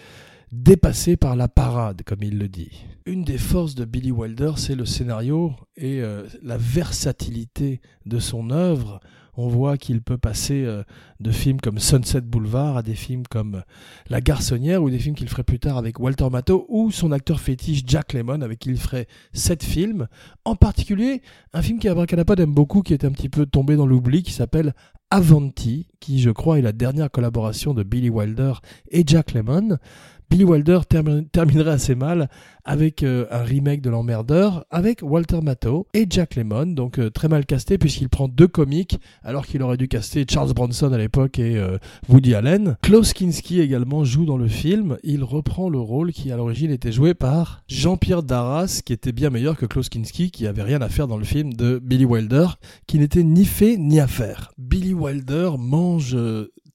dépassés 0.50 1.16
par 1.16 1.36
la 1.36 1.46
parade, 1.46 2.02
comme 2.04 2.24
il 2.24 2.38
le 2.38 2.48
dit. 2.48 2.84
Une 3.06 3.22
des 3.22 3.38
forces 3.38 3.76
de 3.76 3.84
Billy 3.84 4.10
Wilder, 4.10 4.54
c'est 4.56 4.74
le 4.74 4.84
scénario 4.84 5.52
et 5.76 6.02
euh, 6.02 6.24
la 6.42 6.58
versatilité 6.58 7.80
de 8.04 8.18
son 8.18 8.50
œuvre 8.50 8.98
On 9.34 9.48
voit 9.48 9.78
qu'il 9.78 10.02
peut 10.02 10.18
passer 10.18 10.62
euh, 10.66 10.82
de 11.20 11.30
films 11.30 11.58
comme 11.58 11.78
Sunset 11.78 12.20
Boulevard 12.20 12.76
à 12.76 12.82
des 12.82 12.94
films 12.94 13.22
comme 13.30 13.62
La 14.10 14.20
Garçonnière 14.20 14.82
ou 14.82 14.90
des 14.90 14.98
films 14.98 15.14
qu'il 15.14 15.28
ferait 15.30 15.42
plus 15.42 15.58
tard 15.58 15.78
avec 15.78 15.98
Walter 15.98 16.28
Matthau 16.30 16.66
ou 16.68 16.90
son 16.90 17.12
acteur 17.12 17.40
fétiche 17.40 17.82
Jack 17.86 18.12
Lemmon 18.12 18.42
avec 18.42 18.58
qui 18.58 18.68
il 18.68 18.76
ferait 18.76 19.06
sept 19.32 19.64
films. 19.64 20.06
En 20.44 20.54
particulier, 20.54 21.22
un 21.54 21.62
film 21.62 21.78
qui 21.78 21.88
Abracadapod 21.88 22.40
aime 22.40 22.52
beaucoup, 22.52 22.82
qui 22.82 22.92
est 22.92 23.06
un 23.06 23.10
petit 23.10 23.30
peu 23.30 23.46
tombé 23.46 23.74
dans 23.74 23.86
l'oubli, 23.86 24.22
qui 24.22 24.32
s'appelle 24.32 24.74
Avanti, 25.10 25.88
qui 25.98 26.20
je 26.20 26.30
crois 26.30 26.58
est 26.58 26.62
la 26.62 26.72
dernière 26.72 27.10
collaboration 27.10 27.72
de 27.72 27.82
Billy 27.82 28.10
Wilder 28.10 28.52
et 28.90 29.02
Jack 29.06 29.32
Lemmon. 29.32 29.78
Billy 30.32 30.44
Wilder 30.44 30.80
terminerait 30.88 31.72
assez 31.72 31.94
mal 31.94 32.30
avec 32.64 33.02
euh, 33.02 33.26
un 33.30 33.42
remake 33.42 33.82
de 33.82 33.90
l'emmerdeur 33.90 34.64
avec 34.70 35.00
Walter 35.02 35.40
Matthau 35.42 35.86
et 35.92 36.06
Jack 36.08 36.36
Lemmon, 36.36 36.68
donc 36.68 36.98
euh, 36.98 37.10
très 37.10 37.28
mal 37.28 37.44
casté 37.44 37.76
puisqu'il 37.76 38.08
prend 38.08 38.28
deux 38.28 38.48
comiques 38.48 38.98
alors 39.22 39.46
qu'il 39.46 39.62
aurait 39.62 39.76
dû 39.76 39.88
caster 39.88 40.24
Charles 40.26 40.54
Bronson 40.54 40.90
à 40.90 40.96
l'époque 40.96 41.38
et 41.38 41.58
euh, 41.58 41.76
Woody 42.08 42.34
Allen. 42.34 42.78
Klaus 42.80 43.12
Kinski 43.12 43.60
également 43.60 44.04
joue 44.04 44.24
dans 44.24 44.38
le 44.38 44.48
film, 44.48 44.96
il 45.02 45.22
reprend 45.22 45.68
le 45.68 45.80
rôle 45.80 46.12
qui 46.12 46.32
à 46.32 46.36
l'origine 46.38 46.70
était 46.70 46.92
joué 46.92 47.12
par 47.12 47.62
Jean-Pierre 47.68 48.22
Darras 48.22 48.80
qui 48.86 48.94
était 48.94 49.12
bien 49.12 49.28
meilleur 49.28 49.58
que 49.58 49.66
Klaus 49.66 49.90
Kinski 49.90 50.30
qui 50.30 50.46
avait 50.46 50.62
rien 50.62 50.80
à 50.80 50.88
faire 50.88 51.08
dans 51.08 51.18
le 51.18 51.24
film 51.24 51.52
de 51.52 51.78
Billy 51.78 52.06
Wilder 52.06 52.46
qui 52.86 52.98
n'était 52.98 53.22
ni 53.22 53.44
fait 53.44 53.76
ni 53.76 54.00
à 54.00 54.06
faire. 54.06 54.54
Billy 54.56 54.94
Wilder 54.94 55.50
mange 55.58 56.16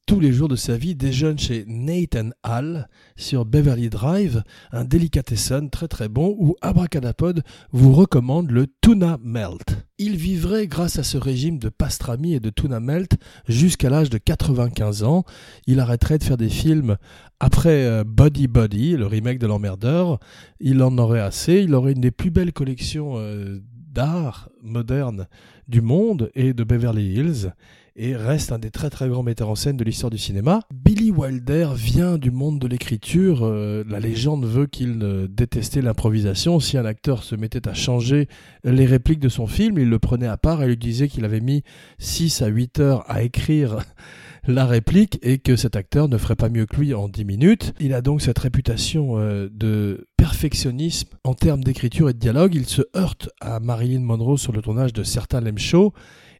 tous 0.07 0.21
les 0.21 0.31
jours 0.31 0.47
de 0.47 0.55
sa 0.55 0.77
vie 0.77 0.95
déjeune 0.95 1.37
chez 1.37 1.65
Nathan 1.67 2.29
Hall 2.41 2.87
sur 3.17 3.43
Beverly 3.43 3.89
Drive, 3.89 4.41
un 4.71 4.85
delicatessen 4.85 5.69
très 5.69 5.89
très 5.89 6.07
bon 6.07 6.33
où 6.39 6.55
Abracadapod 6.61 7.43
vous 7.73 7.93
recommande 7.93 8.49
le 8.49 8.67
tuna 8.81 9.19
melt. 9.21 9.85
Il 9.97 10.15
vivrait 10.15 10.67
grâce 10.67 10.97
à 10.97 11.03
ce 11.03 11.17
régime 11.17 11.59
de 11.59 11.67
pastrami 11.67 12.33
et 12.33 12.39
de 12.39 12.49
tuna 12.49 12.79
melt 12.79 13.17
jusqu'à 13.49 13.89
l'âge 13.89 14.09
de 14.09 14.17
95 14.17 15.03
ans. 15.03 15.25
Il 15.65 15.81
arrêterait 15.81 16.19
de 16.19 16.23
faire 16.23 16.37
des 16.37 16.49
films 16.49 16.95
après 17.41 17.83
euh, 17.85 18.05
Buddy 18.05 18.47
Buddy, 18.47 18.95
le 18.95 19.07
remake 19.07 19.39
de 19.39 19.47
l'emmerdeur. 19.47 20.19
Il 20.61 20.81
en 20.83 20.97
aurait 20.97 21.19
assez, 21.19 21.55
il 21.55 21.75
aurait 21.75 21.91
une 21.91 22.01
des 22.01 22.11
plus 22.11 22.31
belles 22.31 22.53
collections 22.53 23.15
euh, 23.17 23.59
d'art 23.91 24.49
moderne 24.63 25.27
du 25.67 25.81
monde 25.81 26.31
et 26.33 26.53
de 26.53 26.63
Beverly 26.63 27.13
Hills 27.13 27.51
et 27.97 28.15
reste 28.15 28.51
un 28.51 28.59
des 28.59 28.69
très 28.69 28.91
très 28.91 29.09
grands 29.09 29.23
metteurs 29.23 29.49
en 29.49 29.55
scène 29.55 29.75
de 29.75 29.83
l'histoire 29.83 30.11
du 30.11 30.19
cinéma. 30.19 30.61
Billy 30.71 31.09
Wilder 31.11 31.69
vient 31.75 32.17
du 32.19 32.29
monde 32.29 32.59
de 32.59 32.67
l'écriture. 32.67 33.39
Euh, 33.43 33.83
la 33.89 33.99
légende 33.99 34.45
veut 34.45 34.67
qu'il 34.67 35.27
détestait 35.29 35.81
l'improvisation. 35.81 36.59
Si 36.59 36.77
un 36.77 36.85
acteur 36.85 37.23
se 37.23 37.35
mettait 37.35 37.67
à 37.67 37.73
changer 37.73 38.27
les 38.63 38.85
répliques 38.85 39.19
de 39.19 39.29
son 39.29 39.47
film, 39.47 39.79
il 39.79 39.89
le 39.89 39.99
prenait 39.99 40.27
à 40.27 40.37
part 40.37 40.61
et 40.61 40.67
lui 40.67 40.77
disait 40.77 41.07
qu'il 41.07 41.25
avait 41.25 41.41
mis 41.41 41.63
6 41.97 42.43
à 42.43 42.47
8 42.47 42.79
heures 42.79 43.03
à 43.07 43.23
écrire 43.23 43.79
la 44.47 44.65
réplique 44.65 45.17
et 45.23 45.39
que 45.39 45.55
cet 45.55 45.75
acteur 45.75 46.07
ne 46.07 46.17
ferait 46.17 46.35
pas 46.35 46.49
mieux 46.49 46.67
que 46.67 46.77
lui 46.77 46.93
en 46.93 47.09
10 47.09 47.25
minutes. 47.25 47.73
Il 47.79 47.93
a 47.93 48.01
donc 48.01 48.21
cette 48.21 48.39
réputation 48.39 49.17
euh, 49.17 49.49
de 49.51 50.07
perfectionnisme 50.17 51.09
en 51.23 51.33
termes 51.33 51.63
d'écriture 51.63 52.09
et 52.09 52.13
de 52.13 52.19
dialogue. 52.19 52.53
Il 52.53 52.65
se 52.65 52.83
heurte 52.95 53.29
à 53.41 53.59
Marilyn 53.59 54.01
Monroe 54.01 54.37
sur 54.37 54.53
le 54.53 54.61
tournage 54.61 54.93
de 54.93 55.03
certains 55.03 55.41
Lem 55.41 55.57
Show 55.57 55.93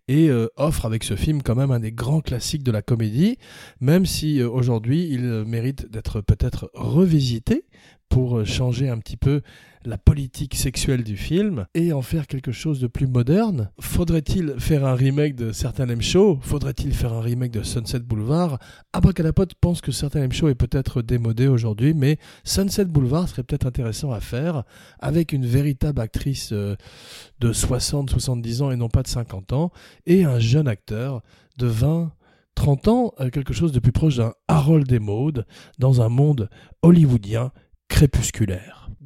et 0.08 0.30
euh, 0.30 0.48
offre 0.56 0.86
avec 0.86 1.04
ce 1.04 1.16
film 1.16 1.42
quand 1.44 1.56
même 1.56 1.72
un 1.72 1.80
des 1.80 1.92
grands 1.92 2.22
classiques 2.22 2.64
de 2.64 2.72
la 2.72 2.82
comédie, 2.82 3.38
même 3.82 4.06
si 4.06 4.40
euh, 4.40 4.50
aujourd'hui 4.50 5.08
il 5.10 5.26
euh, 5.26 5.46
mérite 5.46 5.92
d'être 5.92 6.22
peut-être 6.22 6.72
revisité 6.74 7.66
pour 8.10 8.46
changer 8.46 8.88
un 8.88 9.00
petit 9.00 9.18
peu 9.18 9.42
la 9.88 9.98
politique 9.98 10.56
sexuelle 10.56 11.04
du 11.04 11.16
film 11.16 11.66
et 11.74 11.94
en 11.94 12.02
faire 12.02 12.28
quelque 12.28 12.52
chose 12.52 12.80
de 12.80 12.88
plus 12.88 13.08
moderne. 13.08 13.72
Faudrait-il 13.80 14.56
faire 14.60 14.86
un 14.86 14.94
remake 14.94 15.36
de 15.36 15.54
certains 15.54 15.88
M 15.88 16.02
Show? 16.02 16.40
Faudrait-il 16.42 16.94
faire 16.94 17.14
un 17.14 17.22
remake 17.22 17.52
de 17.52 17.64
Sunset 17.64 18.02
Boulevard? 18.02 18.60
Abracadapod 18.92 19.54
pense 19.62 19.80
que 19.80 19.94
certains 19.94 20.24
M 20.24 20.32
Show 20.34 20.50
est 20.50 20.56
peut-être 20.56 21.02
démodé 21.02 21.48
aujourd'hui, 21.48 21.94
mais 21.94 22.20
Sunset 22.44 22.86
Boulevard 22.86 23.30
serait 23.30 23.44
peut-être 23.44 23.66
intéressant 23.66 24.12
à 24.12 24.20
faire 24.20 24.64
avec 25.00 25.32
une 25.32 25.46
véritable 25.46 26.02
actrice 26.02 26.50
euh, 26.52 26.76
de 27.40 27.54
60-70 27.54 28.64
ans 28.64 28.72
et 28.72 28.76
non 28.76 28.90
pas 28.90 29.04
de 29.04 29.08
50 29.08 29.54
ans 29.54 29.72
et 30.06 30.26
un 30.26 30.40
jeune 30.40 30.68
acteur 30.68 31.22
de 31.58 31.68
20 31.68 32.12
30 32.58 32.88
ans, 32.88 33.14
euh, 33.20 33.30
quelque 33.30 33.54
chose 33.54 33.72
de 33.72 33.80
plus 33.80 33.92
proche 33.92 34.18
d'un 34.18 34.34
Harold 34.48 34.88
des 34.88 34.98
Modes 34.98 35.46
dans 35.78 36.02
un 36.02 36.10
monde 36.10 36.50
hollywoodien 36.82 37.52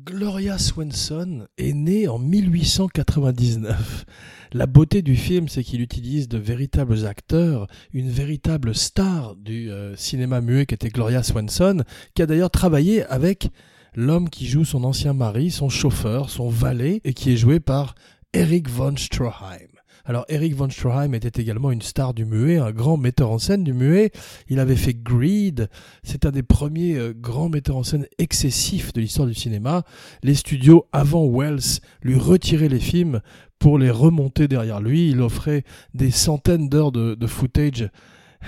Gloria 0.03 0.57
Swanson 0.57 1.47
est 1.57 1.73
née 1.73 2.07
en 2.07 2.17
1899. 2.17 4.05
La 4.53 4.65
beauté 4.65 5.01
du 5.01 5.15
film, 5.15 5.47
c'est 5.47 5.63
qu'il 5.63 5.81
utilise 5.81 6.27
de 6.27 6.37
véritables 6.37 7.05
acteurs, 7.05 7.67
une 7.93 8.09
véritable 8.09 8.73
star 8.75 9.35
du 9.35 9.69
euh, 9.71 9.95
cinéma 9.95 10.41
muet 10.41 10.65
qui 10.65 10.73
était 10.73 10.89
Gloria 10.89 11.23
Swanson, 11.23 11.83
qui 12.15 12.21
a 12.21 12.25
d'ailleurs 12.25 12.49
travaillé 12.49 13.03
avec 13.05 13.49
l'homme 13.95 14.29
qui 14.29 14.47
joue 14.47 14.65
son 14.65 14.83
ancien 14.83 15.13
mari, 15.13 15.51
son 15.51 15.69
chauffeur, 15.69 16.29
son 16.29 16.49
valet, 16.49 16.99
et 17.03 17.13
qui 17.13 17.31
est 17.31 17.37
joué 17.37 17.59
par 17.59 17.95
Eric 18.33 18.69
von 18.69 18.95
Stroheim. 18.97 19.70
Alors 20.05 20.25
Eric 20.29 20.55
von 20.55 20.69
Stroheim 20.69 21.13
était 21.13 21.41
également 21.41 21.71
une 21.71 21.81
star 21.81 22.13
du 22.13 22.25
muet, 22.25 22.57
un 22.57 22.71
grand 22.71 22.97
metteur 22.97 23.31
en 23.31 23.39
scène 23.39 23.63
du 23.63 23.73
muet. 23.73 24.11
Il 24.49 24.59
avait 24.59 24.75
fait 24.75 24.93
Greed. 24.93 25.69
C'est 26.03 26.25
un 26.25 26.31
des 26.31 26.43
premiers 26.43 26.95
euh, 26.95 27.13
grands 27.15 27.49
metteurs 27.49 27.77
en 27.77 27.83
scène 27.83 28.07
excessifs 28.17 28.93
de 28.93 29.01
l'histoire 29.01 29.27
du 29.27 29.35
cinéma. 29.35 29.83
Les 30.23 30.35
studios 30.35 30.87
avant 30.91 31.27
Wells 31.27 31.79
lui 32.01 32.15
retiraient 32.15 32.69
les 32.69 32.79
films 32.79 33.21
pour 33.59 33.77
les 33.77 33.91
remonter 33.91 34.47
derrière 34.47 34.81
lui. 34.81 35.09
Il 35.09 35.21
offrait 35.21 35.63
des 35.93 36.11
centaines 36.11 36.69
d'heures 36.69 36.91
de, 36.91 37.15
de 37.15 37.27
footage 37.27 37.89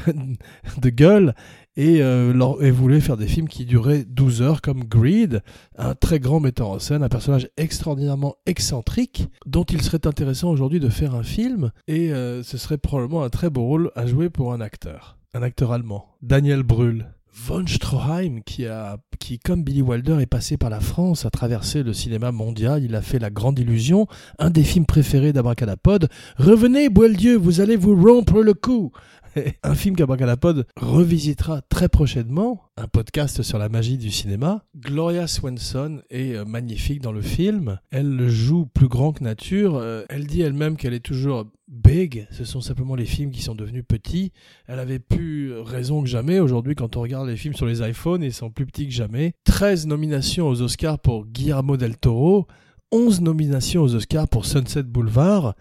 de 0.82 0.90
gueule 0.90 1.34
et, 1.76 2.02
euh, 2.02 2.34
voulait 2.74 3.02
faire 3.02 3.18
des 3.18 3.28
films 3.28 3.48
qui 3.48 3.66
duraient 3.66 4.06
12 4.08 4.42
heures 4.42 4.62
comme 4.62 4.84
Greed, 4.84 5.42
un 5.78 5.96
très 5.96 6.20
grand 6.20 6.40
metteur 6.40 6.70
en 6.70 6.80
scène, 6.80 7.04
un 7.04 7.10
personnage 7.10 7.50
extraordinairement 7.58 8.36
excentrique 8.46 9.28
dont 9.46 9.64
il 9.64 9.82
serait 9.82 10.06
intéressant 10.06 10.50
aujourd'hui 10.50 10.80
de 10.80 10.90
faire 10.90 11.16
un 11.16 11.24
film 11.24 11.72
et 11.88 12.14
euh, 12.14 12.44
ce 12.44 12.58
serait 12.58 12.78
probablement 12.78 13.24
un 13.24 13.30
très 13.30 13.50
beau 13.50 13.64
rôle 13.64 13.92
à 13.96 14.06
jouer 14.06 14.30
pour 14.30 14.54
un 14.54 14.62
acteur, 14.62 15.18
un 15.34 15.42
acteur 15.42 15.72
allemand, 15.72 16.08
Daniel 16.22 16.64
Brühl. 16.64 17.08
Von 17.36 17.66
Stroheim, 17.66 18.42
qui, 18.46 18.68
a, 18.68 18.98
qui, 19.18 19.40
comme 19.40 19.64
Billy 19.64 19.82
Wilder, 19.82 20.20
est 20.22 20.28
passé 20.28 20.56
par 20.56 20.70
la 20.70 20.80
France, 20.80 21.26
a 21.26 21.32
traversé 21.32 21.82
le 21.82 21.92
cinéma 21.92 22.32
mondial, 22.32 22.84
il 22.84 22.94
a 22.94 23.02
fait 23.02 23.18
La 23.18 23.32
Grande 23.32 23.58
Illusion, 23.58 24.06
un 24.38 24.52
des 24.52 24.64
films 24.64 24.86
préférés 24.86 25.34
d'Abracadapod. 25.34 26.10
Revenez, 26.38 26.90
Dieu, 27.18 27.36
vous 27.36 27.60
allez 27.60 27.76
vous 27.76 28.00
rompre 28.00 28.44
le 28.44 28.54
cou 28.54 28.92
un 29.64 29.76
film 29.76 29.96
qu'Abracadapod 29.96 30.66
revisitera 30.76 31.62
très 31.62 31.90
prochainement, 31.90 32.64
un 32.78 32.88
podcast 32.88 33.42
sur 33.42 33.58
la 33.58 33.70
magie 33.70 33.98
du 33.98 34.12
cinéma. 34.12 34.64
Gloria 34.76 35.28
Swanson 35.28 36.02
est 36.10 36.36
euh, 36.36 36.46
magnifique 36.46 37.02
dans 37.02 37.12
le 37.12 37.22
film. 37.22 37.80
Elle 37.92 38.28
joue 38.30 38.66
plus 38.66 38.88
grand 38.88 39.14
que 39.14 39.24
nature. 39.24 39.76
Euh, 39.76 40.04
elle 40.10 40.28
dit 40.28 40.42
elle-même 40.42 40.78
qu'elle 40.78 40.94
est 40.94 41.00
toujours 41.00 41.46
big. 41.68 42.28
Ce 42.32 42.46
sont 42.46 42.62
simplement 42.62 42.96
les 42.96 43.06
films 43.06 43.32
qui 43.32 43.42
sont 43.42 43.56
devenus 43.56 43.84
petits. 43.88 44.32
Elle 44.68 44.80
avait 44.80 45.00
plus 45.00 45.54
raison 45.60 46.04
que 46.04 46.10
jamais. 46.10 46.40
Aujourd'hui, 46.40 46.76
quand 46.76 46.96
on 46.98 47.02
regarde 47.02 47.28
les 47.28 47.38
films 47.38 47.56
sur 47.56 47.66
les 47.66 47.82
iPhones, 47.88 48.24
ils 48.24 48.34
sont 48.34 48.52
plus 48.52 48.66
petits 48.66 48.88
que 48.88 48.94
jamais. 48.94 49.34
13 49.46 49.88
nominations 49.88 50.48
aux 50.48 50.62
Oscars 50.62 51.00
pour 51.00 51.26
Guillermo 51.26 51.78
del 51.78 51.98
Toro. 51.98 52.48
11 52.92 53.22
nominations 53.22 53.82
aux 53.82 53.96
Oscars 53.96 54.28
pour 54.28 54.46
Sunset 54.46 54.84
Boulevard. 54.84 55.56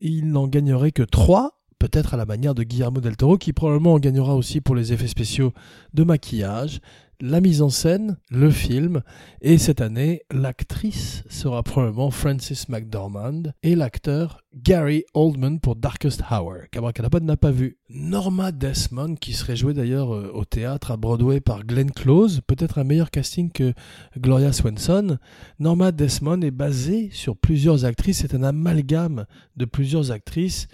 Il 0.00 0.30
n'en 0.30 0.48
gagnerait 0.48 0.92
que 0.92 1.02
3 1.02 1.59
peut-être 1.80 2.14
à 2.14 2.16
la 2.16 2.26
manière 2.26 2.54
de 2.54 2.62
Guillermo 2.62 3.00
del 3.00 3.16
Toro, 3.16 3.38
qui 3.38 3.52
probablement 3.52 3.94
en 3.94 3.98
gagnera 3.98 4.36
aussi 4.36 4.60
pour 4.60 4.76
les 4.76 4.92
effets 4.92 5.08
spéciaux 5.08 5.52
de 5.94 6.04
maquillage, 6.04 6.80
la 7.22 7.40
mise 7.40 7.60
en 7.60 7.68
scène, 7.68 8.16
le 8.30 8.50
film, 8.50 9.02
et 9.42 9.58
cette 9.58 9.80
année, 9.80 10.22
l'actrice 10.30 11.22
sera 11.28 11.62
probablement 11.62 12.10
Frances 12.10 12.68
McDormand 12.68 13.42
et 13.62 13.74
l'acteur 13.74 14.42
Gary 14.54 15.04
Oldman 15.14 15.60
pour 15.60 15.76
Darkest 15.76 16.22
Hour, 16.30 16.68
qu'Abracadabra 16.70 17.20
n'a 17.20 17.36
pas 17.36 17.50
vu. 17.50 17.78
Norma 17.88 18.52
Desmond, 18.52 19.16
qui 19.16 19.32
serait 19.32 19.56
jouée 19.56 19.74
d'ailleurs 19.74 20.14
euh, 20.14 20.30
au 20.34 20.44
théâtre 20.44 20.90
à 20.90 20.96
Broadway 20.96 21.40
par 21.40 21.64
Glenn 21.64 21.90
Close, 21.90 22.40
peut-être 22.46 22.78
un 22.78 22.84
meilleur 22.84 23.10
casting 23.10 23.50
que 23.50 23.74
Gloria 24.18 24.52
Swanson. 24.52 25.18
Norma 25.58 25.92
Desmond 25.92 26.40
est 26.42 26.50
basée 26.50 27.10
sur 27.12 27.36
plusieurs 27.36 27.84
actrices, 27.84 28.18
c'est 28.18 28.34
un 28.34 28.42
amalgame 28.42 29.26
de 29.56 29.64
plusieurs 29.66 30.10
actrices 30.10 30.68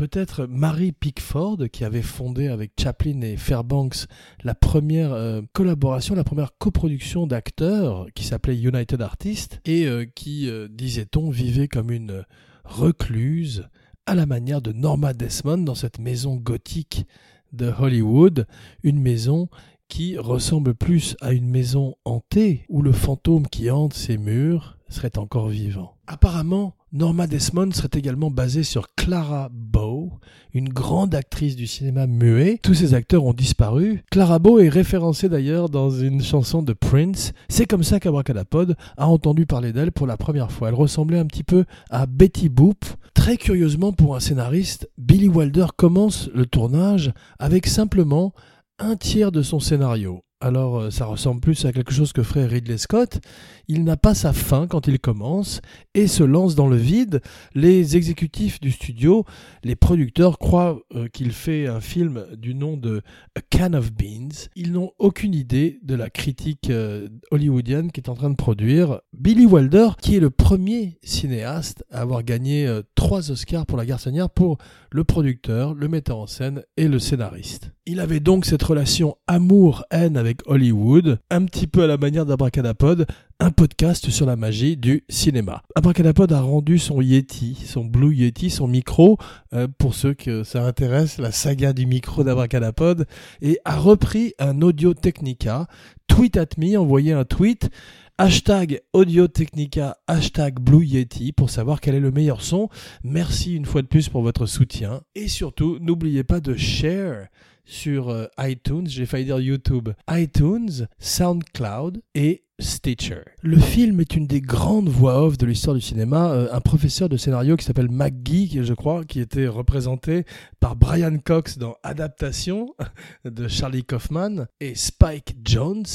peut-être 0.00 0.46
Mary 0.46 0.92
Pickford, 0.92 1.58
qui 1.70 1.84
avait 1.84 2.00
fondé 2.00 2.48
avec 2.48 2.72
Chaplin 2.80 3.20
et 3.20 3.36
Fairbanks 3.36 4.06
la 4.42 4.54
première 4.54 5.12
euh, 5.12 5.42
collaboration, 5.52 6.14
la 6.14 6.24
première 6.24 6.56
coproduction 6.56 7.26
d'acteurs 7.26 8.06
qui 8.14 8.24
s'appelait 8.24 8.58
United 8.58 9.02
Artists 9.02 9.60
et 9.66 9.84
euh, 9.84 10.06
qui, 10.06 10.48
euh, 10.48 10.68
disait-on, 10.70 11.28
vivait 11.28 11.68
comme 11.68 11.90
une 11.90 12.24
recluse 12.64 13.68
à 14.06 14.14
la 14.14 14.24
manière 14.24 14.62
de 14.62 14.72
Norma 14.72 15.12
Desmond 15.12 15.58
dans 15.58 15.74
cette 15.74 15.98
maison 15.98 16.34
gothique 16.36 17.04
de 17.52 17.70
Hollywood, 17.78 18.46
une 18.82 19.02
maison 19.02 19.50
qui 19.88 20.16
ressemble 20.16 20.74
plus 20.74 21.14
à 21.20 21.34
une 21.34 21.50
maison 21.50 21.94
hantée 22.06 22.64
où 22.70 22.80
le 22.80 22.92
fantôme 22.92 23.46
qui 23.46 23.70
hante 23.70 23.92
ses 23.92 24.16
murs 24.16 24.78
serait 24.88 25.18
encore 25.18 25.48
vivant. 25.48 25.98
Apparemment, 26.06 26.74
Norma 26.92 27.28
Desmond 27.28 27.70
serait 27.70 27.88
également 27.94 28.32
basée 28.32 28.64
sur 28.64 28.88
Clara 28.96 29.48
Bow, 29.52 30.10
une 30.52 30.68
grande 30.68 31.14
actrice 31.14 31.54
du 31.54 31.68
cinéma 31.68 32.08
muet. 32.08 32.58
Tous 32.64 32.74
ces 32.74 32.94
acteurs 32.94 33.24
ont 33.24 33.32
disparu. 33.32 34.02
Clara 34.10 34.40
Bow 34.40 34.58
est 34.58 34.68
référencée 34.68 35.28
d'ailleurs 35.28 35.68
dans 35.68 35.90
une 35.90 36.20
chanson 36.20 36.62
de 36.64 36.72
Prince. 36.72 37.32
C'est 37.48 37.66
comme 37.66 37.84
ça 37.84 38.00
qu'Abracadapod 38.00 38.74
a 38.96 39.06
entendu 39.06 39.46
parler 39.46 39.72
d'elle 39.72 39.92
pour 39.92 40.08
la 40.08 40.16
première 40.16 40.50
fois. 40.50 40.68
Elle 40.68 40.74
ressemblait 40.74 41.20
un 41.20 41.26
petit 41.26 41.44
peu 41.44 41.64
à 41.90 42.06
Betty 42.06 42.48
Boop. 42.48 42.84
Très 43.14 43.36
curieusement 43.36 43.92
pour 43.92 44.16
un 44.16 44.20
scénariste, 44.20 44.90
Billy 44.98 45.28
Wilder 45.28 45.66
commence 45.76 46.28
le 46.34 46.46
tournage 46.46 47.12
avec 47.38 47.68
simplement 47.68 48.34
un 48.80 48.96
tiers 48.96 49.30
de 49.30 49.42
son 49.42 49.60
scénario 49.60 50.22
alors 50.40 50.78
euh, 50.78 50.90
ça 50.90 51.04
ressemble 51.04 51.40
plus 51.40 51.64
à 51.64 51.72
quelque 51.72 51.92
chose 51.92 52.12
que 52.12 52.22
ferait 52.22 52.46
Ridley 52.46 52.78
Scott, 52.78 53.20
il 53.68 53.84
n'a 53.84 53.96
pas 53.96 54.14
sa 54.14 54.32
fin 54.32 54.66
quand 54.66 54.88
il 54.88 54.98
commence 54.98 55.60
et 55.94 56.06
se 56.06 56.22
lance 56.24 56.54
dans 56.54 56.66
le 56.66 56.76
vide. 56.76 57.20
Les 57.54 57.96
exécutifs 57.96 58.60
du 58.60 58.70
studio, 58.70 59.24
les 59.62 59.76
producteurs 59.76 60.38
croient 60.38 60.80
euh, 60.94 61.08
qu'il 61.08 61.32
fait 61.32 61.66
un 61.66 61.80
film 61.80 62.26
du 62.36 62.54
nom 62.54 62.76
de 62.76 63.02
A 63.36 63.40
Can 63.42 63.74
of 63.74 63.92
Beans. 63.92 64.48
Ils 64.56 64.72
n'ont 64.72 64.92
aucune 64.98 65.34
idée 65.34 65.78
de 65.82 65.94
la 65.94 66.08
critique 66.08 66.70
euh, 66.70 67.08
hollywoodienne 67.30 67.92
qui 67.92 68.00
est 68.00 68.08
en 68.08 68.14
train 68.14 68.30
de 68.30 68.36
produire. 68.36 69.00
Billy 69.12 69.46
Wilder, 69.46 69.90
qui 70.00 70.16
est 70.16 70.20
le 70.20 70.30
premier 70.30 70.98
cinéaste 71.02 71.84
à 71.90 72.00
avoir 72.00 72.22
gagné 72.22 72.80
trois 72.94 73.30
Oscars 73.30 73.66
pour 73.66 73.76
La 73.76 73.86
Garçonnière 73.86 74.30
pour 74.30 74.58
le 74.90 75.04
producteur, 75.04 75.74
le 75.74 75.88
metteur 75.88 76.18
en 76.18 76.26
scène 76.26 76.62
et 76.76 76.88
le 76.88 76.98
scénariste. 76.98 77.72
Il 77.92 77.98
avait 77.98 78.20
donc 78.20 78.44
cette 78.44 78.62
relation 78.62 79.16
amour-haine 79.26 80.16
avec 80.16 80.42
Hollywood, 80.46 81.18
un 81.28 81.44
petit 81.44 81.66
peu 81.66 81.82
à 81.82 81.86
la 81.88 81.96
manière 81.96 82.24
d'Abracadapod, 82.24 83.04
un 83.40 83.50
podcast 83.50 84.10
sur 84.10 84.26
la 84.26 84.36
magie 84.36 84.76
du 84.76 85.02
cinéma. 85.08 85.64
Abracadapod 85.74 86.32
a 86.32 86.40
rendu 86.40 86.78
son 86.78 87.00
Yeti, 87.00 87.58
son 87.66 87.84
Blue 87.84 88.14
Yeti, 88.14 88.48
son 88.48 88.68
micro, 88.68 89.18
euh, 89.54 89.66
pour 89.76 89.96
ceux 89.96 90.14
que 90.14 90.44
ça 90.44 90.64
intéresse, 90.64 91.18
la 91.18 91.32
saga 91.32 91.72
du 91.72 91.84
micro 91.84 92.22
d'Abracadapod, 92.22 93.06
et 93.42 93.58
a 93.64 93.76
repris 93.76 94.34
un 94.38 94.62
Audio 94.62 94.94
Technica. 94.94 95.66
Tweet 96.06 96.36
at 96.36 96.58
me, 96.58 96.78
envoyé 96.78 97.12
un 97.12 97.24
tweet 97.24 97.70
hashtag 98.18 98.82
Audio 98.92 99.26
Technica, 99.26 99.96
hashtag 100.06 100.60
Blue 100.60 100.84
Yeti 100.84 101.32
pour 101.32 101.50
savoir 101.50 101.80
quel 101.80 101.96
est 101.96 102.00
le 102.00 102.12
meilleur 102.12 102.42
son. 102.42 102.68
Merci 103.02 103.56
une 103.56 103.64
fois 103.64 103.82
de 103.82 103.88
plus 103.88 104.10
pour 104.10 104.22
votre 104.22 104.46
soutien. 104.46 105.00
Et 105.16 105.26
surtout, 105.26 105.78
n'oubliez 105.80 106.22
pas 106.22 106.38
de 106.38 106.54
share 106.54 107.26
sur 107.64 108.08
euh, 108.08 108.26
iTunes, 108.38 108.86
j'ai 108.86 109.06
failli 109.06 109.24
dire 109.24 109.40
YouTube, 109.40 109.90
iTunes, 110.10 110.86
SoundCloud 110.98 112.02
et 112.14 112.44
Stitcher. 112.60 113.22
Le 113.42 113.58
film 113.58 114.00
est 114.00 114.16
une 114.16 114.26
des 114.26 114.40
grandes 114.40 114.88
voix 114.88 115.22
off 115.22 115.38
de 115.38 115.46
l'histoire 115.46 115.74
du 115.74 115.80
cinéma. 115.80 116.30
Euh, 116.32 116.48
un 116.52 116.60
professeur 116.60 117.08
de 117.08 117.16
scénario 117.16 117.56
qui 117.56 117.64
s'appelle 117.64 117.90
McGee, 117.90 118.60
je 118.62 118.74
crois, 118.74 119.04
qui 119.04 119.20
était 119.20 119.48
représenté 119.48 120.24
par 120.60 120.76
Brian 120.76 121.16
Cox 121.18 121.58
dans 121.58 121.76
Adaptation 121.82 122.74
de 123.24 123.48
Charlie 123.48 123.84
Kaufman 123.84 124.46
et 124.60 124.74
Spike 124.74 125.36
Jones, 125.44 125.86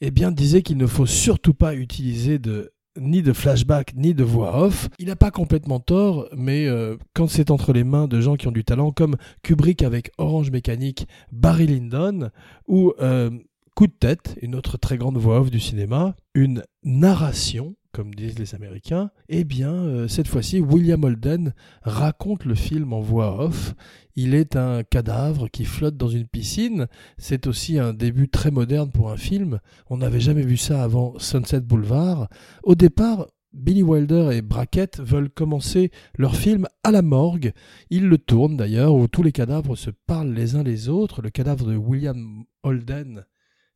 eh 0.00 0.10
bien, 0.10 0.32
disait 0.32 0.62
qu'il 0.62 0.76
ne 0.76 0.86
faut 0.86 1.06
surtout 1.06 1.54
pas 1.54 1.74
utiliser 1.74 2.38
de 2.38 2.72
ni 3.00 3.22
de 3.22 3.32
flashback, 3.32 3.94
ni 3.94 4.14
de 4.14 4.24
voix 4.24 4.62
off. 4.62 4.88
Il 4.98 5.06
n'a 5.06 5.16
pas 5.16 5.30
complètement 5.30 5.80
tort, 5.80 6.28
mais 6.36 6.66
euh, 6.66 6.96
quand 7.14 7.28
c'est 7.28 7.50
entre 7.50 7.72
les 7.72 7.84
mains 7.84 8.08
de 8.08 8.20
gens 8.20 8.36
qui 8.36 8.48
ont 8.48 8.52
du 8.52 8.64
talent, 8.64 8.90
comme 8.90 9.16
Kubrick 9.42 9.82
avec 9.82 10.10
Orange 10.18 10.50
Mécanique, 10.50 11.06
Barry 11.32 11.66
Lyndon, 11.66 12.30
ou 12.66 12.92
euh, 13.00 13.30
Coup 13.78 13.86
de 13.86 13.92
tête, 13.92 14.36
une 14.42 14.56
autre 14.56 14.76
très 14.76 14.98
grande 14.98 15.18
voix 15.18 15.38
off 15.38 15.52
du 15.52 15.60
cinéma, 15.60 16.16
une 16.34 16.64
narration 16.82 17.76
comme 17.92 18.14
disent 18.14 18.38
les 18.38 18.54
Américains, 18.54 19.10
eh 19.28 19.44
bien, 19.44 19.72
euh, 19.72 20.08
cette 20.08 20.28
fois-ci, 20.28 20.60
William 20.60 21.02
Holden 21.02 21.54
raconte 21.82 22.44
le 22.44 22.54
film 22.54 22.92
en 22.92 23.00
voix 23.00 23.42
off. 23.42 23.74
Il 24.14 24.34
est 24.34 24.56
un 24.56 24.82
cadavre 24.82 25.48
qui 25.48 25.64
flotte 25.64 25.96
dans 25.96 26.08
une 26.08 26.26
piscine. 26.26 26.86
C'est 27.16 27.46
aussi 27.46 27.78
un 27.78 27.92
début 27.92 28.28
très 28.28 28.50
moderne 28.50 28.90
pour 28.90 29.10
un 29.10 29.16
film. 29.16 29.60
On 29.90 29.98
n'avait 29.98 30.20
jamais 30.20 30.42
vu 30.42 30.56
ça 30.56 30.82
avant 30.82 31.18
Sunset 31.18 31.60
Boulevard. 31.60 32.28
Au 32.62 32.74
départ, 32.74 33.26
Billy 33.52 33.82
Wilder 33.82 34.30
et 34.32 34.42
Brackett 34.42 35.00
veulent 35.00 35.30
commencer 35.30 35.90
leur 36.16 36.36
film 36.36 36.66
à 36.84 36.90
la 36.90 37.02
morgue. 37.02 37.52
Ils 37.90 38.08
le 38.08 38.18
tournent 38.18 38.56
d'ailleurs, 38.56 38.94
où 38.94 39.08
tous 39.08 39.22
les 39.22 39.32
cadavres 39.32 39.76
se 39.76 39.90
parlent 39.90 40.32
les 40.32 40.54
uns 40.54 40.62
les 40.62 40.88
autres. 40.88 41.22
Le 41.22 41.30
cadavre 41.30 41.66
de 41.66 41.76
William 41.76 42.44
Holden 42.62 43.24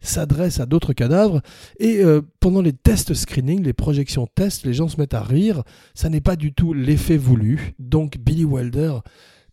s'adresse 0.03 0.61
à 0.61 0.67
d'autres 0.67 0.93
cadavres. 0.93 1.41
Et 1.79 2.05
euh, 2.05 2.21
pendant 2.41 2.61
les 2.61 2.73
tests 2.73 3.15
screening, 3.15 3.62
les 3.62 3.73
projections 3.73 4.27
tests, 4.27 4.65
les 4.65 4.75
gens 4.75 4.88
se 4.88 5.01
mettent 5.01 5.15
à 5.15 5.23
rire. 5.23 5.62
Ça 5.95 6.09
n'est 6.09 6.21
pas 6.21 6.37
du 6.37 6.53
tout 6.53 6.75
l'effet 6.75 7.17
voulu. 7.17 7.75
Donc 7.79 8.19
Billy 8.19 8.45
Wilder 8.45 8.99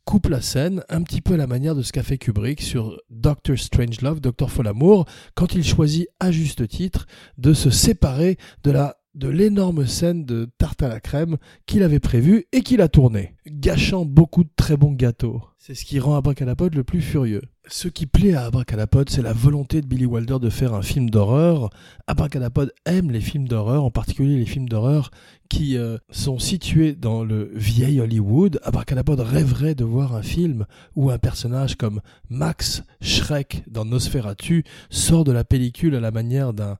coupe 0.05 0.27
la 0.27 0.41
scène 0.41 0.83
un 0.89 1.03
petit 1.03 1.21
peu 1.21 1.35
à 1.35 1.37
la 1.37 1.45
manière 1.45 1.75
de 1.75 1.83
ce 1.83 1.93
qu'a 1.93 2.01
fait 2.01 2.17
Kubrick 2.17 2.61
sur 2.61 2.99
Doctor 3.11 3.57
Strangelove, 3.57 4.19
Docteur 4.19 4.49
Folamour, 4.49 5.05
quand 5.35 5.53
il 5.53 5.63
choisit 5.63 6.07
à 6.19 6.31
juste 6.31 6.67
titre 6.67 7.05
de 7.37 7.53
se 7.53 7.69
séparer 7.69 8.37
de 8.63 8.71
la 8.71 8.95
de 9.15 9.27
l'énorme 9.27 9.85
scène 9.85 10.23
de 10.23 10.49
tarte 10.57 10.81
à 10.81 10.87
la 10.87 10.99
crème 10.99 11.37
qu'il 11.65 11.83
avait 11.83 11.99
prévue 11.99 12.45
et 12.51 12.61
qu'il 12.61 12.81
a 12.81 12.87
tournée, 12.87 13.35
gâchant 13.47 14.05
beaucoup 14.05 14.43
de 14.43 14.49
très 14.55 14.77
bons 14.77 14.93
gâteaux. 14.93 15.41
C'est 15.57 15.75
ce 15.75 15.83
qui 15.83 15.99
rend 15.99 16.15
Abracadapod 16.15 16.73
le 16.73 16.83
plus 16.83 17.01
furieux. 17.01 17.41
Ce 17.71 17.87
qui 17.87 18.07
plaît 18.07 18.33
à 18.33 18.45
Abracadapod, 18.45 19.11
c'est 19.11 19.21
la 19.21 19.31
volonté 19.31 19.81
de 19.81 19.85
Billy 19.85 20.07
Wilder 20.07 20.39
de 20.41 20.49
faire 20.49 20.73
un 20.73 20.81
film 20.81 21.11
d'horreur. 21.11 21.69
Abracadapod 22.07 22.73
aime 22.85 23.11
les 23.11 23.21
films 23.21 23.47
d'horreur, 23.47 23.83
en 23.83 23.91
particulier 23.91 24.37
les 24.37 24.47
films 24.47 24.67
d'horreur 24.67 25.11
qui 25.49 25.77
euh, 25.77 25.99
sont 26.09 26.39
situés 26.39 26.93
dans 26.93 27.23
le 27.23 27.51
vieil 27.53 28.01
Hollywood. 28.01 28.59
Abracadapod 28.63 29.19
rêverait 29.19 29.75
de 29.75 29.83
voir 29.83 30.15
un 30.15 30.23
film 30.23 30.65
où 30.95 31.11
un 31.11 31.19
personnage 31.19 31.75
comme 31.75 32.01
Max 32.29 32.81
Schreck 33.01 33.63
dans 33.67 33.85
Nosferatu 33.85 34.63
sort 34.89 35.23
de 35.23 35.31
la 35.31 35.43
pellicule 35.43 35.93
à 35.93 35.99
la 35.99 36.09
manière 36.09 36.53
d'un 36.53 36.77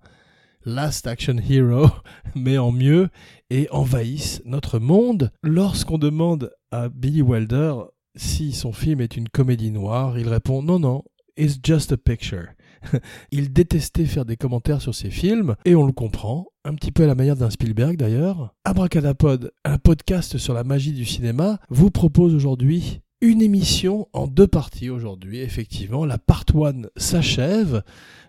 Last 0.65 1.05
Action 1.05 1.37
Hero, 1.37 1.87
mais 2.35 2.57
en 2.57 2.71
mieux, 2.71 3.09
et 3.51 3.67
envahissent 3.69 4.41
notre 4.43 4.79
monde. 4.79 5.31
Lorsqu'on 5.43 5.99
demande 5.99 6.51
à 6.71 6.89
Billy 6.89 7.21
Wilder 7.21 7.75
si 8.15 8.51
son 8.51 8.71
film 8.71 9.01
est 9.01 9.17
une 9.17 9.29
comédie 9.29 9.71
noire, 9.71 10.17
il 10.17 10.27
répond 10.27 10.61
non, 10.61 10.79
non, 10.79 11.03
it's 11.37 11.59
just 11.63 11.91
a 11.91 11.97
picture. 11.97 12.47
il 13.31 13.51
détestait 13.51 14.05
faire 14.05 14.25
des 14.25 14.37
commentaires 14.37 14.81
sur 14.81 14.95
ses 14.95 15.09
films, 15.09 15.55
et 15.65 15.75
on 15.75 15.85
le 15.85 15.91
comprend, 15.91 16.47
un 16.65 16.75
petit 16.75 16.91
peu 16.91 17.03
à 17.03 17.07
la 17.07 17.15
manière 17.15 17.35
d'un 17.35 17.49
Spielberg 17.49 17.97
d'ailleurs. 17.97 18.55
Abracadapod, 18.63 19.51
un 19.65 19.77
podcast 19.77 20.37
sur 20.37 20.53
la 20.53 20.63
magie 20.63 20.93
du 20.93 21.05
cinéma, 21.05 21.59
vous 21.69 21.91
propose 21.91 22.35
aujourd'hui 22.35 23.01
une 23.21 23.41
émission 23.41 24.07
en 24.13 24.27
deux 24.27 24.47
parties 24.47 24.89
aujourd'hui, 24.89 25.39
effectivement. 25.39 26.05
La 26.05 26.17
part 26.17 26.45
1 26.53 26.87
s'achève. 26.95 27.83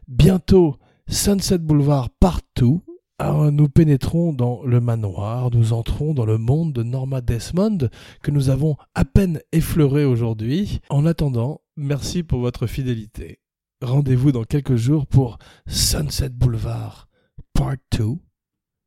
Bientôt, 0.08 0.76
Sunset 1.06 1.58
Boulevard 1.58 2.10
partout. 2.10 2.82
Alors, 3.20 3.52
nous 3.52 3.68
pénétrons 3.68 4.32
dans 4.32 4.62
le 4.64 4.80
manoir, 4.80 5.50
nous 5.50 5.74
entrons 5.74 6.14
dans 6.14 6.24
le 6.24 6.38
monde 6.38 6.72
de 6.72 6.82
Norma 6.82 7.20
Desmond 7.20 7.90
que 8.22 8.30
nous 8.30 8.48
avons 8.48 8.76
à 8.94 9.04
peine 9.04 9.42
effleuré 9.52 10.06
aujourd'hui. 10.06 10.80
En 10.88 11.04
attendant, 11.04 11.60
merci 11.76 12.22
pour 12.22 12.40
votre 12.40 12.66
fidélité. 12.66 13.38
Rendez-vous 13.82 14.32
dans 14.32 14.44
quelques 14.44 14.76
jours 14.76 15.06
pour 15.06 15.36
Sunset 15.66 16.30
Boulevard 16.30 17.08
Part 17.52 17.76
2. 17.98 18.14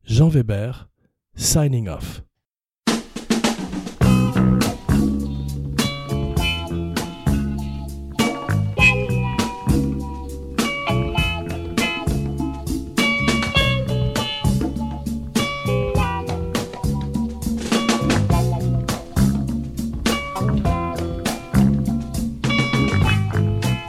Jean 0.06 0.30
Weber, 0.30 0.90
signing 1.36 1.88
off. 1.88 2.24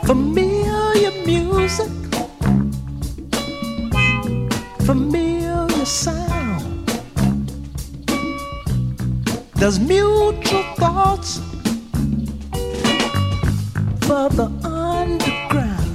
Familiar 0.07 1.13
music, 1.25 1.91
familiar 4.81 5.67
sound. 5.87 6.87
There's 9.55 9.81
mutual 9.81 10.63
thoughts 10.77 11.39
for 14.07 14.29
the 14.29 14.51
underground. 14.63 15.89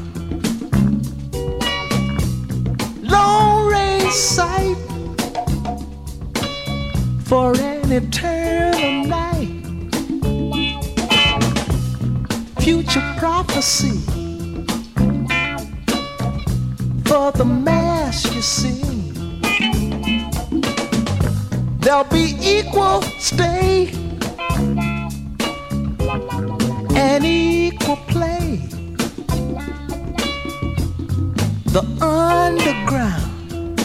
Long 3.04 3.68
range 3.72 4.12
sight 4.12 4.78
for 7.26 7.56
an 7.60 7.92
eternal 7.92 9.06
night 9.06 9.29
future 12.90 13.14
prophecy 13.18 14.00
for 17.06 17.32
the 17.34 17.46
mass 17.46 18.26
you 18.34 18.42
see. 18.42 18.82
there'll 21.82 22.04
be 22.06 22.36
equal 22.42 23.02
stay 23.20 23.92
and 26.96 27.26
equal 27.26 27.98
play. 28.08 28.58
The 31.76 31.84
underground 32.02 33.80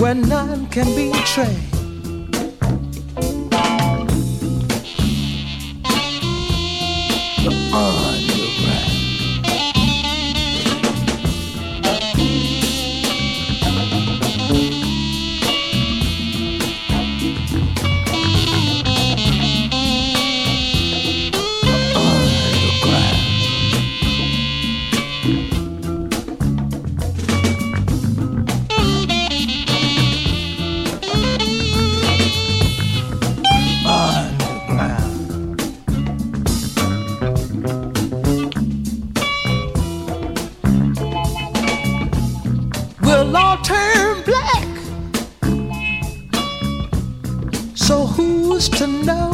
where 0.00 0.14
none 0.14 0.66
can 0.66 0.86
betray. 0.96 1.56
The 1.70 1.75
to 48.76 48.86
know? 48.86 49.30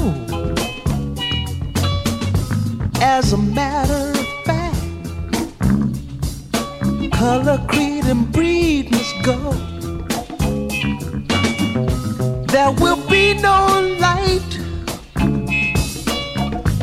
As 3.00 3.32
a 3.32 3.36
matter 3.36 4.12
of 4.20 4.26
fact, 4.44 4.76
color, 7.12 7.58
creed, 7.66 8.04
and 8.04 8.30
breed 8.30 8.92
must 8.92 9.22
go. 9.24 9.52
There 12.54 12.70
will 12.70 13.02
be 13.08 13.34
no 13.34 13.96
light, 13.98 14.52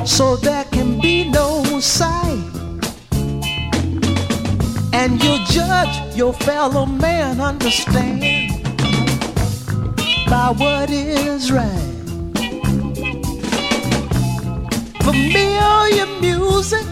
so 0.05 0.35
there 0.35 0.65
can 0.65 0.99
be 0.99 1.29
no 1.29 1.63
sight. 1.79 2.43
And 4.91 5.23
you'll 5.23 5.45
judge 5.45 6.13
your 6.13 6.33
fellow 6.33 6.85
man, 6.85 7.39
understand, 7.39 8.19
by 10.29 10.53
what 10.57 10.89
is 10.89 11.53
right. 11.53 11.98
Familiar 15.09 16.05
music, 16.21 16.85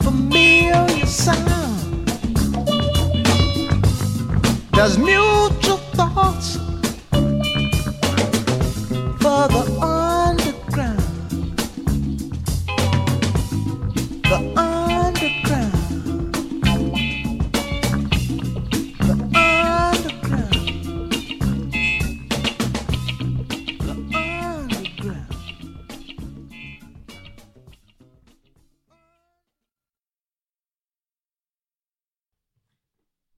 familiar 0.00 0.86
sound. 1.04 2.08
There's 4.72 4.96
mutual 4.96 5.76
thoughts 5.92 6.56
for 9.20 9.42
the 9.52 9.64